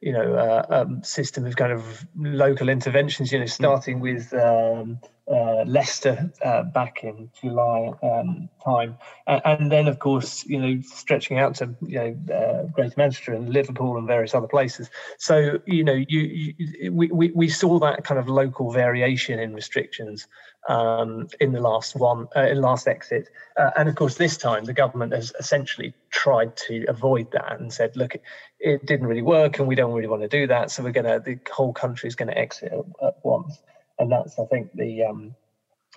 you 0.00 0.12
know, 0.12 0.34
uh, 0.34 0.66
um, 0.68 1.02
system 1.04 1.46
of 1.46 1.54
kind 1.54 1.72
of 1.72 2.04
local 2.16 2.68
interventions. 2.68 3.30
You 3.30 3.38
know, 3.38 3.46
starting 3.46 4.00
with 4.00 4.34
um, 4.34 4.98
uh, 5.32 5.64
Leicester 5.66 6.30
uh, 6.44 6.62
back 6.62 7.02
in 7.02 7.30
July 7.40 7.92
um, 8.02 8.48
time, 8.64 8.96
and 9.26 9.72
then 9.72 9.88
of 9.88 9.98
course 9.98 10.44
you 10.46 10.58
know 10.58 10.80
stretching 10.82 11.38
out 11.38 11.54
to 11.56 11.74
you 11.82 11.98
know 11.98 12.34
uh, 12.34 12.62
Greater 12.72 12.94
Manchester 12.96 13.32
and 13.32 13.48
Liverpool 13.48 13.96
and 13.96 14.06
various 14.06 14.34
other 14.34 14.48
places. 14.48 14.90
So 15.18 15.58
you 15.66 15.84
know 15.84 15.92
you, 16.08 16.20
you 16.20 16.92
we, 16.92 17.08
we 17.08 17.30
we 17.30 17.48
saw 17.48 17.78
that 17.80 18.04
kind 18.04 18.20
of 18.20 18.28
local 18.28 18.70
variation 18.70 19.38
in 19.38 19.54
restrictions 19.54 20.26
um, 20.68 21.28
in 21.40 21.52
the 21.52 21.60
last 21.60 21.96
one, 21.96 22.28
uh, 22.36 22.42
in 22.42 22.60
last 22.60 22.86
exit. 22.86 23.28
Uh, 23.56 23.70
and 23.76 23.88
of 23.88 23.94
course, 23.94 24.16
this 24.16 24.36
time 24.36 24.64
the 24.64 24.72
government 24.72 25.12
has 25.12 25.32
essentially 25.38 25.94
tried 26.10 26.56
to 26.56 26.84
avoid 26.88 27.30
that 27.32 27.60
and 27.60 27.72
said, 27.72 27.96
look, 27.96 28.14
it, 28.14 28.22
it 28.60 28.86
didn't 28.86 29.06
really 29.06 29.22
work 29.22 29.58
and 29.58 29.66
we 29.66 29.74
don't 29.74 29.92
really 29.92 30.08
want 30.08 30.22
to 30.22 30.28
do 30.28 30.46
that. 30.46 30.70
So 30.70 30.82
we're 30.82 30.92
going 30.92 31.06
to, 31.06 31.22
the 31.24 31.38
whole 31.50 31.72
country 31.72 32.08
is 32.08 32.14
going 32.14 32.28
to 32.28 32.38
exit 32.38 32.72
at, 32.72 33.06
at, 33.06 33.14
once. 33.22 33.58
And 34.02 34.10
that's, 34.10 34.38
I 34.38 34.44
think, 34.46 34.72
the, 34.74 35.04
um, 35.04 35.34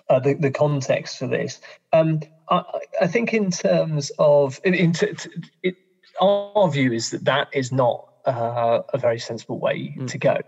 uh, 0.08 0.20
the, 0.20 0.34
the 0.34 0.50
context 0.50 1.18
for 1.18 1.26
this. 1.26 1.60
Um, 1.92 2.20
I, 2.48 2.62
I, 3.02 3.06
think 3.08 3.34
in 3.34 3.50
terms 3.50 4.12
of, 4.18 4.60
in, 4.64 4.74
in 4.74 4.92
t- 4.92 5.12
t- 5.12 5.30
it, 5.64 5.76
our 6.20 6.70
view 6.70 6.92
is 6.92 7.10
that 7.10 7.24
that 7.24 7.48
is 7.52 7.72
not 7.72 8.08
uh, 8.24 8.82
a 8.94 8.98
very 8.98 9.18
sensible 9.18 9.58
way 9.58 9.92
mm. 9.98 10.08
to 10.08 10.18
go. 10.18 10.38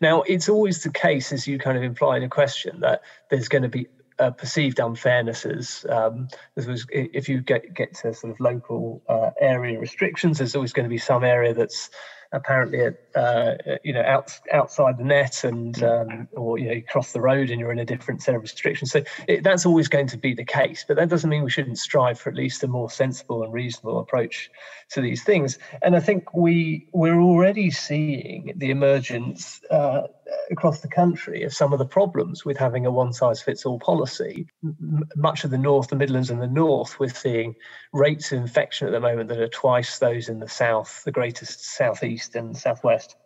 Now, 0.00 0.22
it's 0.22 0.48
always 0.48 0.84
the 0.84 0.92
case, 0.92 1.32
as 1.32 1.46
you 1.46 1.58
kind 1.58 1.76
of 1.76 1.82
imply 1.82 2.18
in 2.18 2.22
a 2.22 2.28
question, 2.28 2.80
that 2.80 3.02
there's 3.30 3.48
going 3.48 3.62
to 3.62 3.68
be 3.68 3.88
uh, 4.20 4.30
perceived 4.30 4.78
unfairnesses. 4.78 5.88
Um, 5.90 6.28
was, 6.54 6.86
if 6.90 7.28
you 7.28 7.40
get 7.40 7.74
get 7.74 7.94
to 7.96 8.14
sort 8.14 8.32
of 8.32 8.40
local 8.40 9.02
uh, 9.08 9.30
area 9.40 9.78
restrictions, 9.78 10.38
there's 10.38 10.56
always 10.56 10.72
going 10.72 10.84
to 10.84 10.90
be 10.90 10.98
some 10.98 11.24
area 11.24 11.54
that's 11.54 11.90
apparently 12.32 12.80
at, 12.80 12.94
uh, 13.14 13.54
you 13.82 13.92
know 13.92 14.02
out, 14.02 14.32
outside 14.52 14.98
the 14.98 15.04
net 15.04 15.44
and 15.44 15.82
um, 15.82 16.28
or 16.32 16.58
you 16.58 16.66
know 16.66 16.72
you 16.74 16.82
cross 16.82 17.12
the 17.12 17.20
road 17.20 17.50
and 17.50 17.60
you're 17.60 17.72
in 17.72 17.78
a 17.78 17.84
different 17.84 18.22
set 18.22 18.34
of 18.34 18.42
restrictions. 18.42 18.90
So 18.90 19.02
it, 19.26 19.42
that's 19.42 19.64
always 19.64 19.88
going 19.88 20.06
to 20.08 20.18
be 20.18 20.34
the 20.34 20.44
case 20.44 20.84
but 20.86 20.96
that 20.96 21.08
doesn't 21.08 21.30
mean 21.30 21.42
we 21.42 21.50
shouldn't 21.50 21.78
strive 21.78 22.18
for 22.18 22.30
at 22.30 22.36
least 22.36 22.62
a 22.62 22.68
more 22.68 22.90
sensible 22.90 23.42
and 23.42 23.52
reasonable 23.52 24.00
approach 24.00 24.50
to 24.90 25.00
these 25.00 25.22
things. 25.24 25.58
And 25.82 25.96
i 25.96 26.00
think 26.00 26.34
we 26.34 26.88
we're 26.92 27.20
already 27.20 27.70
seeing 27.70 28.52
the 28.56 28.70
emergence 28.70 29.60
uh, 29.70 30.02
across 30.50 30.80
the 30.80 30.88
country 30.88 31.42
of 31.42 31.54
some 31.54 31.72
of 31.72 31.78
the 31.78 31.86
problems 31.86 32.44
with 32.44 32.56
having 32.56 32.86
a 32.86 32.90
one 32.90 33.12
size 33.12 33.40
fits 33.40 33.64
all 33.64 33.78
policy. 33.78 34.46
M- 34.64 35.04
much 35.16 35.44
of 35.44 35.50
the 35.50 35.58
North, 35.58 35.88
the 35.88 35.96
Midlands, 35.96 36.30
and 36.30 36.40
the 36.40 36.46
North, 36.46 36.98
we're 36.98 37.08
seeing 37.08 37.54
rates 37.92 38.32
of 38.32 38.38
infection 38.38 38.86
at 38.86 38.92
the 38.92 39.00
moment 39.00 39.28
that 39.28 39.40
are 39.40 39.48
twice 39.48 39.98
those 39.98 40.28
in 40.28 40.38
the 40.38 40.48
South, 40.48 41.02
the 41.04 41.12
greatest 41.12 41.64
Southeast 41.64 42.34
and 42.34 42.56
Southwest. 42.56 43.16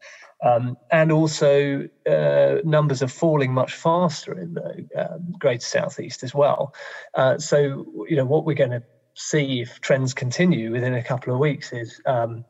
Um, 0.44 0.76
and 0.90 1.12
also, 1.12 1.88
uh, 2.10 2.56
numbers 2.64 3.02
are 3.02 3.08
falling 3.08 3.52
much 3.52 3.74
faster 3.74 4.38
in 4.38 4.54
the 4.54 4.88
um, 4.96 5.34
greater 5.38 5.64
Southeast 5.64 6.24
as 6.24 6.34
well. 6.34 6.74
Uh, 7.14 7.38
so, 7.38 7.86
you 8.08 8.16
know, 8.16 8.24
what 8.24 8.44
we're 8.44 8.54
going 8.54 8.70
to 8.70 8.82
see 9.14 9.60
if 9.60 9.80
trends 9.80 10.14
continue 10.14 10.72
within 10.72 10.94
a 10.94 11.02
couple 11.02 11.32
of 11.32 11.38
weeks 11.38 11.72
is 11.72 12.00
um, 12.06 12.44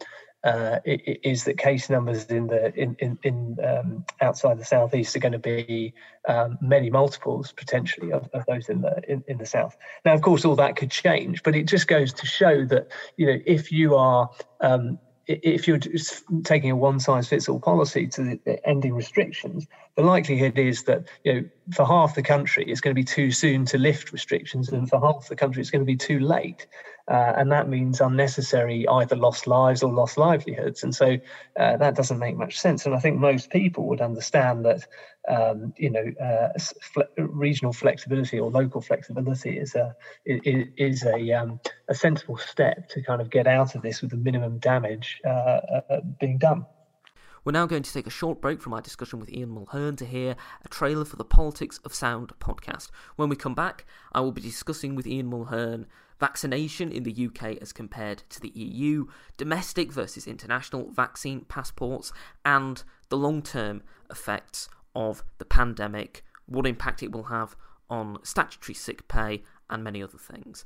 uh, 0.45 0.79
is 0.85 1.45
that 1.45 1.57
case 1.57 1.89
numbers 1.89 2.25
in 2.27 2.49
the 2.49 2.75
in 2.75 2.97
in, 2.99 3.19
in 3.23 3.57
um, 3.65 4.05
outside 4.21 4.59
the 4.59 4.65
southeast 4.65 5.15
are 5.15 5.21
going 5.21 5.33
to 5.33 5.39
be 5.39 5.95
um, 6.29 6.59
many 6.61 6.91
multiples 6.91 7.53
potentially 7.53 8.13
of, 8.13 8.29
of 8.33 8.45
those 8.47 8.69
in 8.69 8.81
the 8.81 9.01
in, 9.09 9.23
in 9.29 9.39
the 9.39 9.47
south. 9.47 9.77
Now, 10.05 10.15
of 10.15 10.23
course, 10.23 10.45
all 10.45 10.57
that 10.57 10.77
could 10.77 10.91
change, 10.91 11.43
but 11.43 11.55
it 11.55 11.65
just 11.65 11.87
goes 11.87 12.13
to 12.15 12.27
show 12.27 12.65
that 12.67 12.89
you 13.17 13.27
know 13.27 13.39
if 13.47 13.71
you 13.71 13.95
are 13.95 14.31
um, 14.61 14.99
if 15.27 15.69
you're 15.69 15.79
taking 16.45 16.71
a 16.71 16.77
one 16.77 16.99
size 16.99 17.29
fits 17.29 17.49
all 17.49 17.61
policy 17.61 18.09
to 18.09 18.39
ending 18.65 18.95
restrictions, 18.95 19.67
the 19.97 20.03
likelihood 20.03 20.59
is 20.59 20.83
that 20.85 21.03
you 21.25 21.35
know 21.35 21.43
for 21.75 21.87
half 21.87 22.15
the 22.15 22.23
country 22.23 22.65
it's 22.67 22.81
going 22.81 22.95
to 22.95 22.99
be 22.99 23.05
too 23.05 23.31
soon 23.31 23.65
to 23.67 23.79
lift 23.79 24.13
restrictions, 24.13 24.69
and 24.71 24.89
for 24.89 25.01
half 25.01 25.29
the 25.29 25.37
country 25.37 25.61
it's 25.61 25.71
going 25.71 25.83
to 25.83 25.87
be 25.87 25.97
too 25.97 26.19
late 26.21 26.67
uh, 27.11 27.33
and 27.37 27.51
that 27.51 27.69
means 27.69 28.01
unnecessary 28.01 28.87
either 28.89 29.17
lost 29.17 29.47
lives 29.47 29.83
or 29.83 29.93
lost 29.93 30.17
livelihoods. 30.17 30.83
And 30.83 30.95
so 30.95 31.17
uh, 31.59 31.77
that 31.77 31.97
doesn't 31.97 32.19
make 32.19 32.37
much 32.37 32.59
sense. 32.59 32.87
And 32.87 32.95
I 32.95 32.99
think 32.99 33.19
most 33.19 33.51
people 33.51 33.89
would 33.89 34.01
understand 34.01 34.65
that, 34.65 34.87
um, 35.29 35.73
you 35.77 35.91
know, 35.91 36.05
uh, 36.25 36.49
fle- 36.81 37.03
regional 37.17 37.73
flexibility 37.73 38.39
or 38.39 38.51
local 38.51 38.81
flexibility 38.81 39.59
is 39.59 39.75
a 39.75 39.95
is, 40.25 40.67
is 40.77 41.03
a 41.05 41.33
um, 41.33 41.61
a 41.89 41.95
sensible 41.95 42.37
step 42.37 42.87
to 42.91 43.03
kind 43.03 43.21
of 43.21 43.31
get 43.31 43.47
out 43.47 43.75
of 43.75 43.83
this 43.83 44.01
with 44.01 44.11
the 44.11 44.17
minimum 44.17 44.59
damage 44.59 45.19
uh, 45.27 45.61
uh, 45.91 46.01
being 46.21 46.39
done. 46.39 46.65
We're 47.45 47.53
now 47.53 47.67
going 47.67 47.83
to 47.83 47.93
take 47.93 48.07
a 48.07 48.11
short 48.11 48.41
break 48.41 48.61
from 48.61 48.73
our 48.73 48.81
discussion 48.81 49.19
with 49.19 49.33
Ian 49.33 49.51
Mulheirn 49.51 49.97
to 49.97 50.05
hear 50.05 50.37
a 50.65 50.69
trailer 50.69 51.05
for 51.05 51.17
the 51.17 51.25
Politics 51.25 51.81
of 51.85 51.93
Sound 51.93 52.33
podcast. 52.39 52.91
When 53.17 53.29
we 53.29 53.35
come 53.35 53.55
back, 53.55 53.85
I 54.13 54.21
will 54.21 54.31
be 54.31 54.41
discussing 54.41 54.95
with 54.95 55.09
Ian 55.09 55.29
Mulheirn 55.29 55.87
vaccination 56.21 56.93
in 56.93 57.03
the 57.03 57.27
UK 57.27 57.57
as 57.61 57.73
compared 57.73 58.23
to 58.29 58.41
the 58.41 58.51
EU, 58.51 59.07
domestic 59.37 59.91
versus 59.91 60.29
international 60.29 60.93
vaccine 60.93 61.41
passports, 61.41 62.13
and 62.45 62.85
the 63.09 63.17
long 63.17 63.43
term 63.43 63.83
effects 64.09 64.69
of 64.95 65.25
the 65.39 65.45
pandemic, 65.45 66.25
what 66.47 66.65
impact 66.65 67.03
it 67.03 67.11
will 67.11 67.25
have 67.25 67.57
on 67.91 68.19
statutory 68.23 68.75
sick 68.75 69.09
pay, 69.09 69.43
and 69.69 69.83
many 69.83 70.01
other 70.01 70.17
things. 70.17 70.65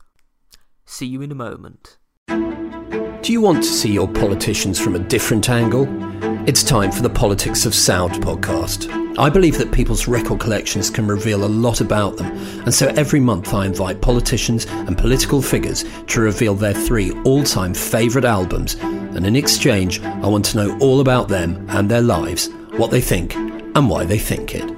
See 0.84 1.06
you 1.06 1.22
in 1.22 1.32
a 1.32 1.34
moment. 1.34 1.96
Do 2.28 3.32
you 3.32 3.40
want 3.40 3.62
to 3.62 3.68
see 3.68 3.92
your 3.92 4.08
politicians 4.08 4.78
from 4.78 4.94
a 4.94 4.98
different 4.98 5.48
angle? 5.48 6.35
It's 6.46 6.62
time 6.62 6.92
for 6.92 7.02
the 7.02 7.10
Politics 7.10 7.66
of 7.66 7.74
Sound 7.74 8.22
podcast. 8.22 9.18
I 9.18 9.28
believe 9.28 9.58
that 9.58 9.72
people's 9.72 10.06
record 10.06 10.38
collections 10.38 10.90
can 10.90 11.08
reveal 11.08 11.44
a 11.44 11.46
lot 11.46 11.80
about 11.80 12.16
them, 12.16 12.26
and 12.62 12.72
so 12.72 12.86
every 12.90 13.18
month 13.18 13.52
I 13.52 13.66
invite 13.66 14.00
politicians 14.00 14.64
and 14.66 14.96
political 14.96 15.42
figures 15.42 15.84
to 16.06 16.20
reveal 16.20 16.54
their 16.54 16.72
three 16.72 17.10
all 17.22 17.42
time 17.42 17.74
favourite 17.74 18.24
albums, 18.24 18.74
and 18.74 19.26
in 19.26 19.34
exchange, 19.34 20.00
I 20.00 20.28
want 20.28 20.44
to 20.44 20.58
know 20.58 20.78
all 20.78 21.00
about 21.00 21.26
them 21.26 21.66
and 21.68 21.90
their 21.90 22.00
lives, 22.00 22.48
what 22.76 22.92
they 22.92 23.00
think, 23.00 23.34
and 23.34 23.90
why 23.90 24.04
they 24.04 24.18
think 24.18 24.54
it. 24.54 24.72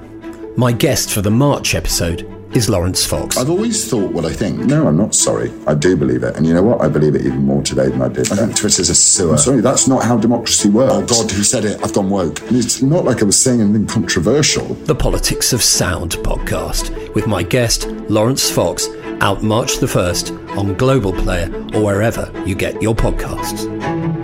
My 0.57 0.71
guest 0.71 1.11
for 1.11 1.21
the 1.21 1.29
March 1.29 1.75
episode 1.75 2.27
is 2.53 2.69
Laurence 2.69 3.05
Fox. 3.05 3.37
I've 3.37 3.49
always 3.49 3.89
thought 3.89 4.11
what 4.11 4.25
I 4.25 4.33
think. 4.33 4.59
No, 4.59 4.87
I'm 4.87 4.97
not 4.97 5.13
sorry. 5.13 5.51
I 5.67 5.75
do 5.75 5.95
believe 5.95 6.23
it. 6.23 6.35
And 6.35 6.45
you 6.45 6.53
know 6.53 6.63
what? 6.63 6.81
I 6.81 6.87
believe 6.87 7.15
it 7.15 7.21
even 7.25 7.45
more 7.45 7.61
today 7.61 7.89
than 7.89 8.01
I 8.01 8.07
did. 8.07 8.31
I 8.31 8.35
think 8.35 8.55
Twitter's 8.55 8.89
a 8.89 8.95
sewer. 8.95 9.31
I'm 9.31 9.37
sorry, 9.37 9.61
that's 9.61 9.87
not 9.87 10.03
how 10.03 10.17
democracy 10.17 10.69
works. 10.69 10.93
Oh, 10.93 11.05
God, 11.05 11.31
who 11.31 11.43
said 11.43 11.65
it? 11.65 11.81
I've 11.83 11.93
gone 11.93 12.09
woke. 12.09 12.41
And 12.41 12.57
it's 12.57 12.81
not 12.81 13.05
like 13.05 13.21
I 13.21 13.25
was 13.25 13.37
saying 13.37 13.61
anything 13.61 13.85
controversial. 13.87 14.65
The 14.65 14.95
Politics 14.95 15.53
of 15.53 15.61
Sound 15.61 16.13
podcast 16.17 17.13
with 17.13 17.27
my 17.27 17.43
guest, 17.43 17.87
Laurence 18.09 18.49
Fox, 18.49 18.87
out 19.21 19.43
March 19.43 19.77
the 19.77 19.87
1st 19.87 20.57
on 20.57 20.73
Global 20.75 21.13
Player 21.13 21.53
or 21.73 21.83
wherever 21.83 22.31
you 22.45 22.55
get 22.55 22.81
your 22.81 22.95
podcasts. 22.95 24.18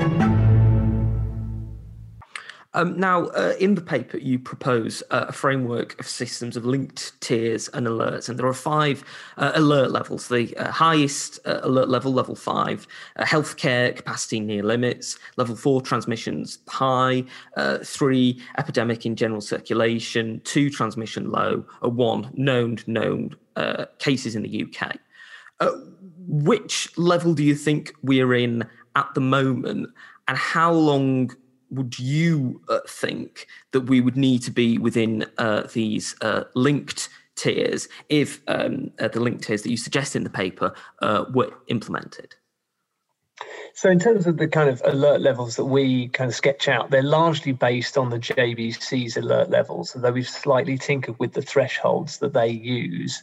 Um, 2.75 2.99
now, 2.99 3.27
uh, 3.27 3.53
in 3.57 3.75
the 3.75 3.81
paper, 3.81 4.17
you 4.17 4.37
propose 4.37 5.01
uh, 5.09 5.27
a 5.29 5.31
framework 5.31 5.97
of 5.97 6.07
systems 6.09 6.57
of 6.57 6.65
linked 6.65 7.19
tiers 7.21 7.69
and 7.69 7.87
alerts, 7.87 8.27
and 8.27 8.37
there 8.37 8.45
are 8.45 8.53
five 8.53 9.01
uh, 9.37 9.53
alert 9.55 9.91
levels. 9.91 10.27
The 10.27 10.55
uh, 10.57 10.71
highest 10.71 11.39
uh, 11.45 11.61
alert 11.63 11.87
level, 11.87 12.11
level 12.11 12.35
five, 12.35 12.85
uh, 13.15 13.23
healthcare 13.23 13.95
capacity 13.95 14.41
near 14.41 14.61
limits, 14.61 15.17
level 15.37 15.55
four, 15.55 15.81
transmissions 15.81 16.59
high, 16.67 17.23
three, 17.85 18.41
epidemic 18.57 19.05
in 19.05 19.15
general 19.15 19.39
circulation, 19.39 20.41
two, 20.43 20.69
transmission 20.69 21.31
low, 21.31 21.65
a 21.81 21.87
one, 21.87 22.29
known, 22.33 22.77
known 22.87 23.33
cases 23.99 24.35
in 24.35 24.43
the 24.43 24.65
UK. 24.65 24.97
which 26.27 26.89
level 26.97 27.33
do 27.33 27.43
you 27.43 27.55
think 27.55 27.93
we're 28.03 28.33
in 28.33 28.67
at 28.97 29.07
the 29.13 29.21
moment, 29.21 29.87
and 30.27 30.37
how 30.37 30.73
long? 30.73 31.31
Would 31.75 31.99
you 31.99 32.61
uh, 32.69 32.79
think 32.87 33.47
that 33.71 33.81
we 33.81 34.01
would 34.01 34.17
need 34.17 34.41
to 34.43 34.51
be 34.51 34.77
within 34.77 35.25
uh, 35.37 35.63
these 35.73 36.15
uh, 36.21 36.43
linked 36.55 37.09
tiers 37.35 37.87
if 38.09 38.41
um, 38.47 38.91
uh, 38.99 39.07
the 39.07 39.19
linked 39.19 39.43
tiers 39.43 39.61
that 39.63 39.69
you 39.69 39.77
suggest 39.77 40.15
in 40.15 40.23
the 40.23 40.29
paper 40.29 40.73
uh, 41.01 41.25
were 41.33 41.53
implemented? 41.67 42.35
So, 43.73 43.89
in 43.89 43.99
terms 43.99 44.25
of 44.25 44.37
the 44.37 44.47
kind 44.47 44.69
of 44.69 44.81
alert 44.85 45.19
levels 45.19 45.57
that 45.57 45.65
we 45.65 46.07
kind 46.07 46.29
of 46.29 46.35
sketch 46.35 46.69
out, 46.69 46.91
they're 46.91 47.03
largely 47.03 47.51
based 47.51 47.97
on 47.97 48.09
the 48.09 48.19
JBC's 48.19 49.17
alert 49.17 49.49
levels, 49.49 49.93
although 49.93 50.13
we've 50.13 50.29
slightly 50.29 50.77
tinkered 50.77 51.19
with 51.19 51.33
the 51.33 51.41
thresholds 51.41 52.19
that 52.19 52.31
they 52.31 52.47
use 52.47 53.21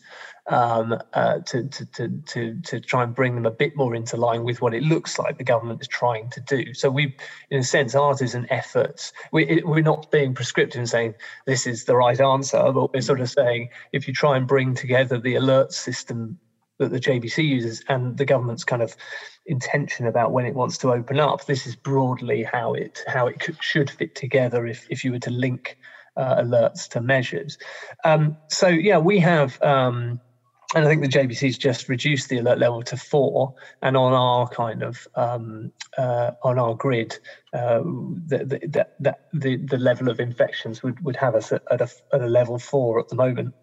um, 0.49 0.99
uh, 1.13 1.39
to, 1.41 1.65
to, 1.69 1.87
to, 1.87 2.09
to, 2.27 2.61
to 2.63 2.81
try 2.81 3.05
and 3.05 3.15
bring 3.15 3.35
them 3.35 3.47
a 3.47 3.51
bit 3.51 3.77
more 3.77 3.95
into 3.95 4.17
line 4.17 4.45
with 4.45 4.61
what 4.61 4.75
it 4.75 4.83
looks 4.83 5.19
like 5.19 5.39
the 5.39 5.45
government 5.45 5.81
is 5.81 5.89
trying 5.89 6.29
to 6.31 6.41
do. 6.41 6.75
So 6.75 6.91
we, 6.91 7.17
in 7.51 7.61
a 7.61 7.65
sense, 7.65 7.95
ours 7.95 8.21
is 8.21 8.35
an 8.35 8.47
effort. 8.51 9.13
We, 9.33 9.63
we're 9.65 9.83
not 9.83 10.11
being 10.11 10.35
prescriptive 10.35 10.79
and 10.79 10.89
saying 10.89 11.15
this 11.47 11.67
is 11.67 11.85
the 11.85 11.97
right 11.97 12.21
answer, 12.21 12.61
but 12.73 12.93
we're 12.93 13.03
sort 13.03 13.21
of 13.21 13.31
saying 13.31 13.69
if 13.93 14.09
you 14.09 14.15
try 14.15 14.37
and 14.37 14.47
bring 14.47 14.75
together 14.75 15.19
the 15.19 15.37
alert 15.37 15.73
system 15.73 16.39
that 16.79 16.91
the 16.91 17.01
JBC 17.01 17.45
uses 17.45 17.85
and 17.89 18.19
the 18.19 18.25
government's 18.25 18.65
kind 18.65 18.83
of 18.83 18.97
intention 19.47 20.07
about 20.07 20.33
when 20.33 20.47
it 20.47 20.55
wants 20.55 20.79
to 20.79 20.93
open 20.93 21.21
up, 21.21 21.47
this 21.47 21.67
is 21.67 21.77
broadly 21.77 22.43
how 22.43 22.75
it 22.75 23.05
how 23.07 23.27
it 23.29 23.39
could, 23.39 23.63
should 23.63 23.91
fit 23.91 24.15
together 24.15 24.67
if, 24.67 24.87
if 24.91 25.05
you 25.05 25.13
were 25.13 25.19
to 25.21 25.31
link 25.31 25.79
uh, 26.17 26.43
alerts 26.43 26.89
to 26.89 27.01
measures. 27.01 27.59
Um, 28.05 28.37
so 28.49 28.69
yeah, 28.69 28.99
we 28.99 29.19
have 29.21 29.61
um, 29.63 30.21
and 30.75 30.85
I 30.85 30.89
think 30.89 31.03
the 31.03 31.09
JBC's 31.09 31.59
just 31.59 31.89
reduced 31.89 32.29
the 32.29 32.39
alert 32.39 32.59
level 32.59 32.83
to 32.83 32.97
four, 32.97 33.55
and 33.83 33.97
on 33.97 34.13
our 34.13 34.49
kind 34.49 34.83
of 34.83 35.07
um, 35.17 35.71
uh, 35.99 36.33
on 36.43 36.59
our 36.59 36.75
grid, 36.75 37.19
uh, 37.53 37.81
the, 38.27 38.61
the, 38.69 38.87
the, 38.99 39.17
the, 39.33 39.57
the 39.57 39.79
level 39.79 40.09
of 40.09 40.19
infections 40.19 40.83
would, 40.83 41.05
would 41.05 41.17
have 41.17 41.35
us 41.35 41.53
at, 41.53 41.63
at, 41.71 41.81
a, 41.81 41.91
at 42.13 42.23
a 42.23 42.27
level 42.27 42.59
four 42.59 42.99
at 42.99 43.09
the 43.09 43.17
moment. 43.17 43.55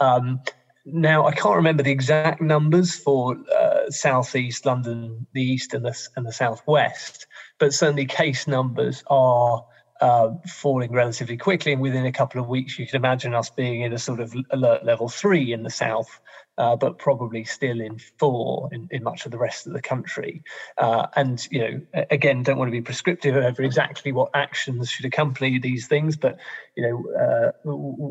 Um, 0.00 0.40
now 0.84 1.26
I 1.26 1.32
can't 1.32 1.56
remember 1.56 1.82
the 1.82 1.90
exact 1.90 2.40
numbers 2.40 2.94
for 2.94 3.36
uh, 3.58 3.90
southeast 3.90 4.66
London, 4.66 5.26
the 5.32 5.42
east 5.42 5.74
and 5.74 5.84
the 5.84 5.98
and 6.16 6.26
the 6.26 6.32
southwest, 6.32 7.26
but 7.58 7.72
certainly 7.72 8.06
case 8.06 8.46
numbers 8.46 9.02
are. 9.08 9.64
Uh, 10.00 10.34
falling 10.46 10.92
relatively 10.92 11.36
quickly, 11.36 11.72
and 11.72 11.82
within 11.82 12.06
a 12.06 12.12
couple 12.12 12.40
of 12.40 12.46
weeks, 12.46 12.78
you 12.78 12.86
can 12.86 12.94
imagine 12.94 13.34
us 13.34 13.50
being 13.50 13.80
in 13.80 13.92
a 13.92 13.98
sort 13.98 14.20
of 14.20 14.32
alert 14.50 14.84
level 14.84 15.08
three 15.08 15.52
in 15.52 15.64
the 15.64 15.70
south, 15.70 16.20
uh, 16.56 16.76
but 16.76 16.98
probably 16.98 17.42
still 17.42 17.80
in 17.80 17.98
four 17.98 18.68
in, 18.70 18.86
in, 18.92 19.02
much 19.02 19.26
of 19.26 19.32
the 19.32 19.38
rest 19.38 19.66
of 19.66 19.72
the 19.72 19.82
country. 19.82 20.44
Uh, 20.76 21.08
and, 21.16 21.48
you 21.50 21.58
know, 21.58 22.04
again, 22.12 22.44
don't 22.44 22.58
want 22.58 22.68
to 22.68 22.72
be 22.72 22.80
prescriptive 22.80 23.34
over 23.34 23.62
exactly 23.64 24.12
what 24.12 24.30
actions 24.34 24.88
should 24.88 25.04
accompany 25.04 25.58
these 25.58 25.88
things, 25.88 26.16
but, 26.16 26.38
you 26.76 26.82
know, 26.84 27.52
uh, 27.64 27.70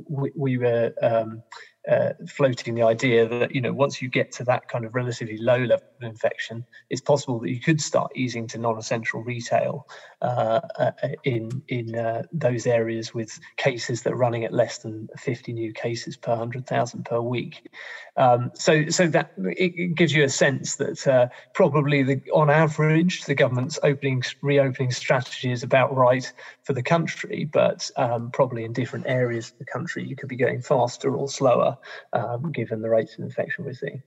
we, 0.10 0.32
we, 0.36 0.58
were 0.58 0.94
um, 1.02 1.42
uh, 1.88 2.12
floating 2.28 2.76
the 2.76 2.84
idea 2.84 3.28
that 3.28 3.56
you 3.56 3.62
know 3.62 3.72
once 3.72 4.02
you 4.02 4.10
get 4.10 4.30
to 4.30 4.44
that 4.44 4.68
kind 4.68 4.84
of 4.84 4.94
relatively 4.94 5.38
low 5.38 5.58
level 5.58 5.88
of 6.02 6.04
infection, 6.04 6.66
it's 6.90 7.02
possible 7.02 7.40
that 7.40 7.50
you 7.50 7.62
could 7.62 7.80
start 7.80 8.12
easing 8.16 8.46
to 8.46 8.58
non-essential 8.58 9.24
retail 9.24 9.88
uh, 10.22 10.62
uh, 10.80 10.92
in 11.24 11.62
in 11.68 11.96
uh, 11.96 12.24
those 12.34 12.66
areas 12.66 13.14
with 13.14 13.40
cases 13.58 14.02
that 14.02 14.14
are 14.14 14.18
running 14.18 14.44
at 14.44 14.52
less 14.52 14.80
than 14.80 15.08
50 15.18 15.54
new 15.54 15.72
cases 15.72 16.18
per 16.18 16.36
hundred 16.36 16.66
thousand 16.66 17.06
per 17.06 17.22
week. 17.22 17.70
Um, 18.16 18.52
so 18.56 18.90
so 18.90 19.08
that 19.10 19.34
it, 19.38 19.96
gives 19.96 20.16
you 20.16 20.24
a 20.24 20.30
sense 20.30 20.78
that 20.78 21.06
uh, 21.06 21.28
probably 21.54 22.02
the 22.02 22.20
on 22.34 22.50
average 22.50 23.26
the 23.26 23.36
government's 23.36 23.78
opening 23.84 24.24
reopening 24.42 24.92
strategy 24.92 25.52
is 25.52 25.62
about 25.62 25.96
right 25.96 26.32
for 26.64 26.74
the 26.74 26.84
country, 26.84 27.46
but 27.46 27.90
um, 27.96 28.32
probably 28.32 28.64
in 28.64 28.74
different 28.74 29.06
areas 29.08 29.52
of 29.52 29.60
the 29.60 29.66
country 29.66 30.04
you 30.04 30.16
could 30.16 30.30
be 30.30 30.36
going 30.36 30.62
faster 30.62 31.16
or 31.16 31.30
slower 31.30 31.78
um, 32.14 32.52
given 32.52 32.82
the 32.82 32.90
rates 32.90 33.14
of 33.20 33.24
infection 33.24 33.66
we're 33.66 33.74
seeing. 33.74 34.02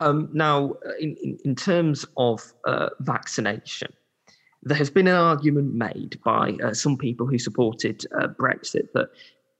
Um, 0.00 0.28
now, 0.32 0.74
in, 1.00 1.16
in, 1.22 1.38
in, 1.44 1.56
terms 1.56 2.04
of 2.16 2.52
uh, 2.66 2.90
vaccination, 3.00 3.92
there 4.62 4.76
has 4.76 4.90
been 4.90 5.06
an 5.06 5.14
argument 5.14 5.74
made 5.74 6.18
by 6.24 6.56
uh, 6.64 6.74
some 6.74 6.96
people 6.96 7.26
who 7.26 7.38
supported 7.38 8.04
uh, 8.18 8.28
Brexit 8.28 8.92
that 8.94 9.08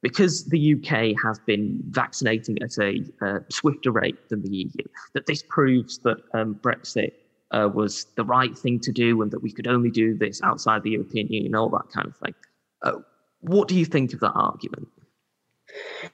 because 0.01 0.45
the 0.45 0.75
UK 0.75 1.13
has 1.21 1.39
been 1.39 1.81
vaccinating 1.89 2.57
at 2.61 2.77
a 2.77 3.03
uh, 3.21 3.39
swifter 3.49 3.91
rate 3.91 4.29
than 4.29 4.41
the 4.41 4.49
EU, 4.49 4.83
that 5.13 5.25
this 5.25 5.43
proves 5.49 5.97
that 5.99 6.17
um, 6.33 6.55
Brexit 6.55 7.11
uh, 7.51 7.69
was 7.73 8.05
the 8.15 8.23
right 8.23 8.57
thing 8.57 8.79
to 8.79 8.91
do 8.91 9.21
and 9.21 9.31
that 9.31 9.41
we 9.43 9.51
could 9.51 9.67
only 9.67 9.91
do 9.91 10.17
this 10.17 10.41
outside 10.41 10.83
the 10.83 10.91
European 10.91 11.27
Union, 11.27 11.55
all 11.55 11.69
that 11.69 11.89
kind 11.93 12.07
of 12.07 12.15
thing. 12.17 12.33
Uh, 12.81 12.93
what 13.41 13.67
do 13.67 13.75
you 13.75 13.85
think 13.85 14.13
of 14.13 14.19
that 14.21 14.31
argument? 14.31 14.87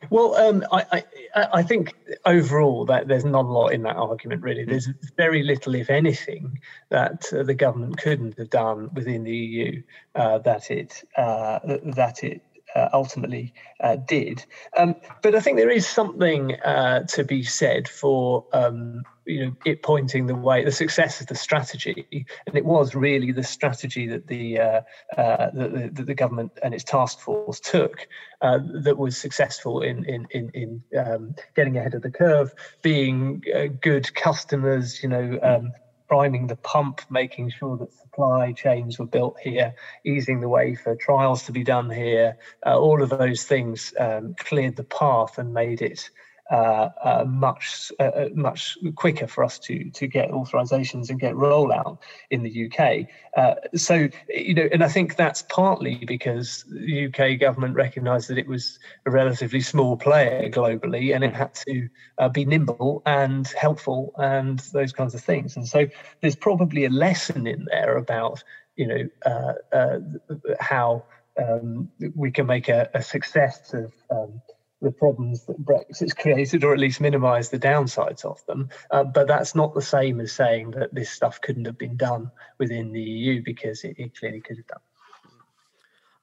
Well, 0.09 0.35
um, 0.35 0.63
I, 0.71 1.03
I, 1.35 1.47
I, 1.53 1.63
think 1.63 1.93
overall 2.25 2.85
that 2.85 3.07
there's 3.07 3.25
not 3.25 3.45
a 3.45 3.47
lot 3.47 3.69
in 3.69 3.83
that 3.83 3.95
argument. 3.95 4.41
Really, 4.41 4.63
hmm. 4.63 4.69
there's 4.69 4.89
very 5.17 5.43
little, 5.43 5.75
if 5.75 5.89
anything, 5.89 6.59
that 6.89 7.31
uh, 7.33 7.43
the 7.43 7.53
government 7.53 7.97
couldn't 7.97 8.37
have 8.37 8.49
done 8.49 8.89
within 8.93 9.23
the 9.23 9.35
EU 9.35 9.81
uh, 10.15 10.39
that 10.39 10.71
it 10.71 11.03
uh, 11.17 11.59
that 11.65 12.23
it 12.23 12.41
uh, 12.75 12.89
ultimately 12.93 13.53
uh, 13.79 13.95
did. 13.95 14.45
Um, 14.77 14.95
but 15.21 15.35
I 15.35 15.39
think 15.39 15.57
there 15.57 15.69
is 15.69 15.87
something 15.87 16.55
uh, 16.61 17.03
to 17.07 17.23
be 17.23 17.43
said 17.43 17.87
for 17.87 18.45
um, 18.53 19.03
you 19.25 19.45
know 19.45 19.55
it 19.65 19.83
pointing 19.83 20.27
the 20.27 20.35
way, 20.35 20.63
the 20.63 20.71
success 20.71 21.21
of 21.21 21.27
the 21.27 21.35
strategy, 21.35 22.25
and 22.47 22.55
it 22.55 22.65
was 22.65 22.95
really 22.95 23.31
the 23.31 23.43
strategy 23.43 24.07
that 24.07 24.27
the 24.27 24.59
uh, 24.59 24.81
uh, 25.17 25.49
the, 25.53 25.89
the, 25.93 26.03
the, 26.03 26.13
government 26.13 26.51
and 26.63 26.73
its 26.73 26.83
task 26.83 27.19
force 27.19 27.59
took 27.59 28.07
uh, 28.41 28.59
that 28.81 28.97
was 28.97 29.17
successful 29.17 29.81
in 29.81 30.05
in 30.05 30.27
in, 30.31 30.49
in 30.53 30.83
um, 30.97 31.35
getting 31.55 31.77
ahead 31.77 31.93
of 31.93 32.01
the 32.01 32.11
curve, 32.11 32.53
being 32.81 33.41
good 33.81 34.13
customers, 34.15 35.01
you 35.01 35.09
know. 35.09 35.39
Um, 35.41 35.71
priming 36.07 36.45
the 36.45 36.55
pump, 36.57 37.01
making 37.09 37.49
sure 37.49 37.77
that 37.77 37.91
supply 37.91 38.51
chains 38.51 38.99
were 38.99 39.07
built 39.07 39.39
here, 39.39 39.73
easing 40.05 40.39
the 40.39 40.47
way 40.47 40.75
for 40.75 40.95
trials 40.95 41.43
to 41.43 41.51
be 41.51 41.63
done 41.63 41.89
here. 41.89 42.37
Uh, 42.63 42.77
all 42.77 43.01
of 43.01 43.09
those 43.09 43.43
things 43.43 43.91
um, 43.99 44.35
cleared 44.37 44.75
the 44.75 44.83
path 44.83 45.39
and 45.39 45.51
made 45.51 45.81
it 45.81 45.99
uh, 45.99 46.11
uh, 46.11 46.34
much 46.51 47.91
uh, 47.99 48.03
uh, 48.03 48.29
much 48.33 48.77
quicker 48.95 49.27
for 49.27 49.43
us 49.43 49.57
to 49.59 49.89
to 49.91 50.07
get 50.07 50.29
authorizations 50.29 51.09
and 51.09 51.19
get 51.19 51.33
rollout 51.33 51.97
in 52.29 52.43
the 52.43 52.65
UK. 52.65 53.07
Uh, 53.35 53.55
so 53.75 54.07
you 54.29 54.53
know, 54.53 54.67
and 54.71 54.83
I 54.83 54.87
think 54.87 55.15
that's 55.15 55.41
partly 55.43 56.03
because 56.05 56.63
the 56.69 57.07
UK 57.07 57.39
government 57.39 57.75
recognised 57.75 58.29
that 58.29 58.37
it 58.37 58.47
was 58.47 58.79
a 59.05 59.11
relatively 59.11 59.61
small 59.61 59.97
player 59.97 60.49
globally, 60.49 61.15
and 61.15 61.23
it 61.23 61.33
had 61.33 61.53
to 61.67 61.89
uh, 62.19 62.29
be 62.29 62.45
nimble 62.45 63.01
and 63.05 63.47
helpful 63.59 64.13
and 64.17 64.59
those 64.71 64.93
kinds 64.93 65.15
of 65.15 65.21
things. 65.21 65.55
And 65.55 65.67
so 65.67 65.87
there's 66.21 66.35
probably 66.35 66.85
a 66.85 66.89
lesson 66.89 67.47
in 67.47 67.65
there 67.71 67.97
about 67.97 68.43
you 68.75 68.87
know 68.87 69.55
how 70.59 71.03
um, 71.41 71.89
we 72.15 72.31
can 72.31 72.45
make 72.45 72.69
a, 72.69 72.89
a 72.93 73.01
success 73.01 73.73
of 73.73 73.91
um, 74.09 74.41
the 74.85 74.91
problems 74.91 75.45
that 75.45 75.57
Brexit's 75.65 76.13
created, 76.21 76.63
or 76.63 76.71
at 76.71 76.79
least 76.79 77.01
minimise 77.01 77.49
the 77.49 77.59
downsides 77.59 78.23
of 78.23 78.45
them. 78.45 78.69
Uh, 78.91 79.03
but 79.03 79.27
that's 79.27 79.55
not 79.55 79.73
the 79.73 79.81
same 79.81 80.21
as 80.21 80.31
saying 80.31 80.71
that 80.71 80.93
this 80.93 81.09
stuff 81.09 81.41
couldn't 81.41 81.65
have 81.65 81.77
been 81.77 81.97
done 81.97 82.31
within 82.59 82.93
the 82.93 83.01
EU 83.01 83.41
because 83.43 83.83
it, 83.83 83.95
it 83.97 84.17
clearly 84.17 84.39
could 84.39 84.57
have 84.57 84.67
done. 84.67 84.79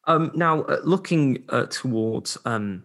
Um, 0.04 0.30
now, 0.34 0.62
uh, 0.62 0.80
looking 0.84 1.44
uh, 1.48 1.66
towards 1.66 2.38
um, 2.44 2.84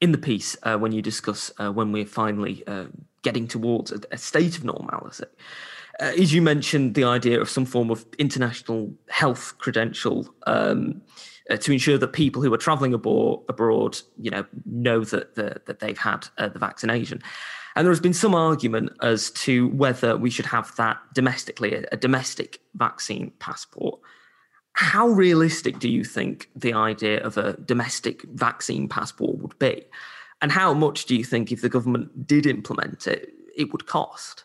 in 0.00 0.12
the 0.12 0.18
piece 0.18 0.56
uh, 0.62 0.76
when 0.78 0.92
you 0.92 1.02
discuss 1.02 1.52
uh, 1.58 1.70
when 1.70 1.92
we're 1.92 2.06
finally 2.06 2.64
uh, 2.66 2.86
getting 3.22 3.46
towards 3.46 3.92
a, 3.92 4.00
a, 4.10 4.18
state 4.18 4.56
of 4.56 4.64
normality. 4.64 5.24
as 6.00 6.32
you 6.32 6.42
mentioned, 6.42 6.94
the 6.94 7.04
idea 7.04 7.40
of 7.40 7.48
some 7.48 7.64
form 7.64 7.90
of 7.90 8.04
international 8.18 8.92
health 9.08 9.54
credential 9.58 10.32
um, 10.46 11.02
uh, 11.50 11.56
to 11.56 11.72
ensure 11.72 11.98
that 11.98 12.08
people 12.08 12.42
who 12.42 12.52
are 12.52 12.58
traveling 12.58 12.94
abroad, 12.94 13.40
abroad 13.48 13.98
you 14.18 14.30
know, 14.30 14.44
know 14.64 15.04
that, 15.04 15.34
the, 15.34 15.60
that 15.66 15.80
they've 15.80 15.98
had 15.98 16.26
uh, 16.38 16.48
the 16.48 16.58
vaccination. 16.58 17.22
And 17.74 17.86
there 17.86 17.92
has 17.92 18.00
been 18.00 18.12
some 18.12 18.34
argument 18.34 18.92
as 19.00 19.30
to 19.30 19.68
whether 19.68 20.16
we 20.16 20.30
should 20.30 20.46
have 20.46 20.74
that 20.76 20.98
domestically, 21.14 21.74
a, 21.74 21.84
a 21.92 21.96
domestic 21.96 22.60
vaccine 22.74 23.32
passport. 23.38 24.00
How 24.74 25.08
realistic 25.08 25.78
do 25.78 25.88
you 25.88 26.04
think 26.04 26.48
the 26.56 26.74
idea 26.74 27.22
of 27.22 27.36
a 27.36 27.54
domestic 27.54 28.22
vaccine 28.34 28.88
passport 28.88 29.38
would 29.38 29.58
be? 29.58 29.84
And 30.40 30.50
how 30.50 30.74
much 30.74 31.06
do 31.06 31.14
you 31.14 31.24
think, 31.24 31.52
if 31.52 31.62
the 31.62 31.68
government 31.68 32.26
did 32.26 32.46
implement 32.46 33.06
it, 33.06 33.30
it 33.56 33.70
would 33.72 33.86
cost? 33.86 34.44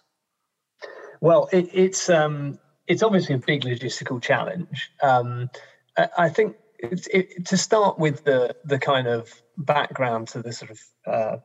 Well, 1.21 1.49
it, 1.51 1.69
it's 1.73 2.09
um, 2.09 2.59
it's 2.87 3.03
obviously 3.03 3.35
a 3.35 3.39
big 3.39 3.63
logistical 3.63 4.21
challenge. 4.21 4.91
Um, 5.01 5.49
I, 5.97 6.09
I, 6.17 6.29
think 6.29 6.55
it, 6.79 7.45
to 7.45 7.57
start 7.57 7.97
with 7.97 8.23
the 8.23 8.55
the 8.65 8.79
kind 8.79 9.07
of 9.07 9.29
background 9.57 10.27
to 10.29 10.41
the 10.41 10.53
sort 10.53 10.71
of 10.71 10.79
uh, 11.05 11.37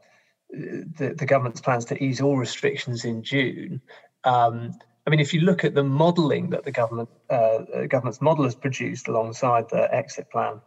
the, 0.50 1.14
the 1.16 1.26
government's 1.26 1.60
plans 1.60 1.84
to 1.86 2.02
ease 2.02 2.20
all 2.20 2.36
restrictions 2.36 3.04
in 3.04 3.22
June. 3.22 3.80
Um, 4.24 4.72
I 5.06 5.10
mean, 5.10 5.20
if 5.20 5.34
you 5.34 5.40
look 5.40 5.64
at 5.64 5.74
the 5.74 5.82
modelling 5.82 6.50
that 6.50 6.64
the 6.64 6.70
government 6.70 7.08
uh, 7.30 7.86
government's 7.88 8.20
model 8.20 8.44
has 8.44 8.54
produced 8.54 9.08
alongside 9.08 9.68
the 9.70 9.92
exit 9.92 10.30
plan, 10.30 10.60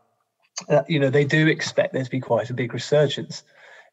uh, 0.70 0.84
you 0.88 1.00
know, 1.00 1.10
they 1.10 1.26
do 1.26 1.48
expect 1.48 1.94
there 1.94 2.04
to 2.04 2.10
be 2.10 2.20
quite 2.20 2.50
a 2.50 2.54
big 2.54 2.74
resurgence 2.74 3.44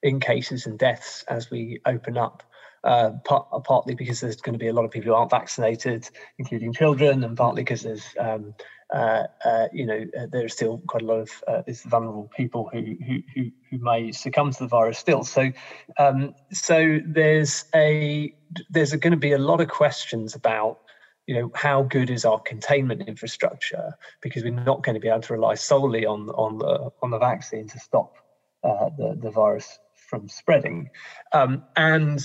in 0.02 0.18
cases 0.18 0.66
and 0.66 0.78
deaths 0.78 1.24
as 1.28 1.50
we 1.50 1.80
open 1.86 2.16
up. 2.16 2.42
Uh, 2.84 3.12
part, 3.24 3.46
partly 3.62 3.94
because 3.94 4.20
there's 4.20 4.40
going 4.40 4.54
to 4.54 4.58
be 4.58 4.66
a 4.66 4.72
lot 4.72 4.84
of 4.84 4.90
people 4.90 5.06
who 5.06 5.14
aren't 5.14 5.30
vaccinated, 5.30 6.10
including 6.38 6.72
children, 6.72 7.22
and 7.22 7.36
partly 7.36 7.62
because 7.62 7.82
there's 7.82 8.04
um, 8.18 8.52
uh, 8.92 9.26
uh, 9.44 9.68
you 9.72 9.86
know, 9.86 10.04
uh, 10.18 10.26
there 10.30 10.44
are 10.44 10.50
still 10.50 10.82
quite 10.86 11.02
a 11.02 11.06
lot 11.06 11.20
of 11.20 11.30
uh, 11.48 11.62
these 11.66 11.82
vulnerable 11.82 12.30
people 12.36 12.68
who, 12.72 12.96
who, 13.06 13.22
who 13.34 13.50
who 13.70 13.78
may 13.78 14.12
succumb 14.12 14.50
to 14.52 14.58
the 14.58 14.68
virus 14.68 14.98
still. 14.98 15.24
So, 15.24 15.50
um, 15.98 16.34
so 16.52 17.00
there's 17.04 17.64
a 17.74 18.34
there's 18.68 18.92
going 18.92 19.12
to 19.12 19.16
be 19.16 19.32
a 19.32 19.38
lot 19.38 19.62
of 19.62 19.68
questions 19.68 20.34
about 20.34 20.80
you 21.26 21.34
know 21.34 21.50
how 21.54 21.84
good 21.84 22.10
is 22.10 22.26
our 22.26 22.38
containment 22.40 23.08
infrastructure 23.08 23.94
because 24.20 24.42
we're 24.42 24.50
not 24.50 24.82
going 24.82 24.94
to 24.94 25.00
be 25.00 25.08
able 25.08 25.22
to 25.22 25.32
rely 25.32 25.54
solely 25.54 26.04
on 26.04 26.28
on 26.30 26.58
the 26.58 26.90
on 27.02 27.10
the 27.10 27.18
vaccine 27.18 27.68
to 27.68 27.78
stop 27.78 28.16
uh, 28.62 28.90
the 28.98 29.16
the 29.18 29.30
virus 29.30 29.78
from 29.94 30.28
spreading 30.28 30.90
um, 31.32 31.64
and 31.76 32.20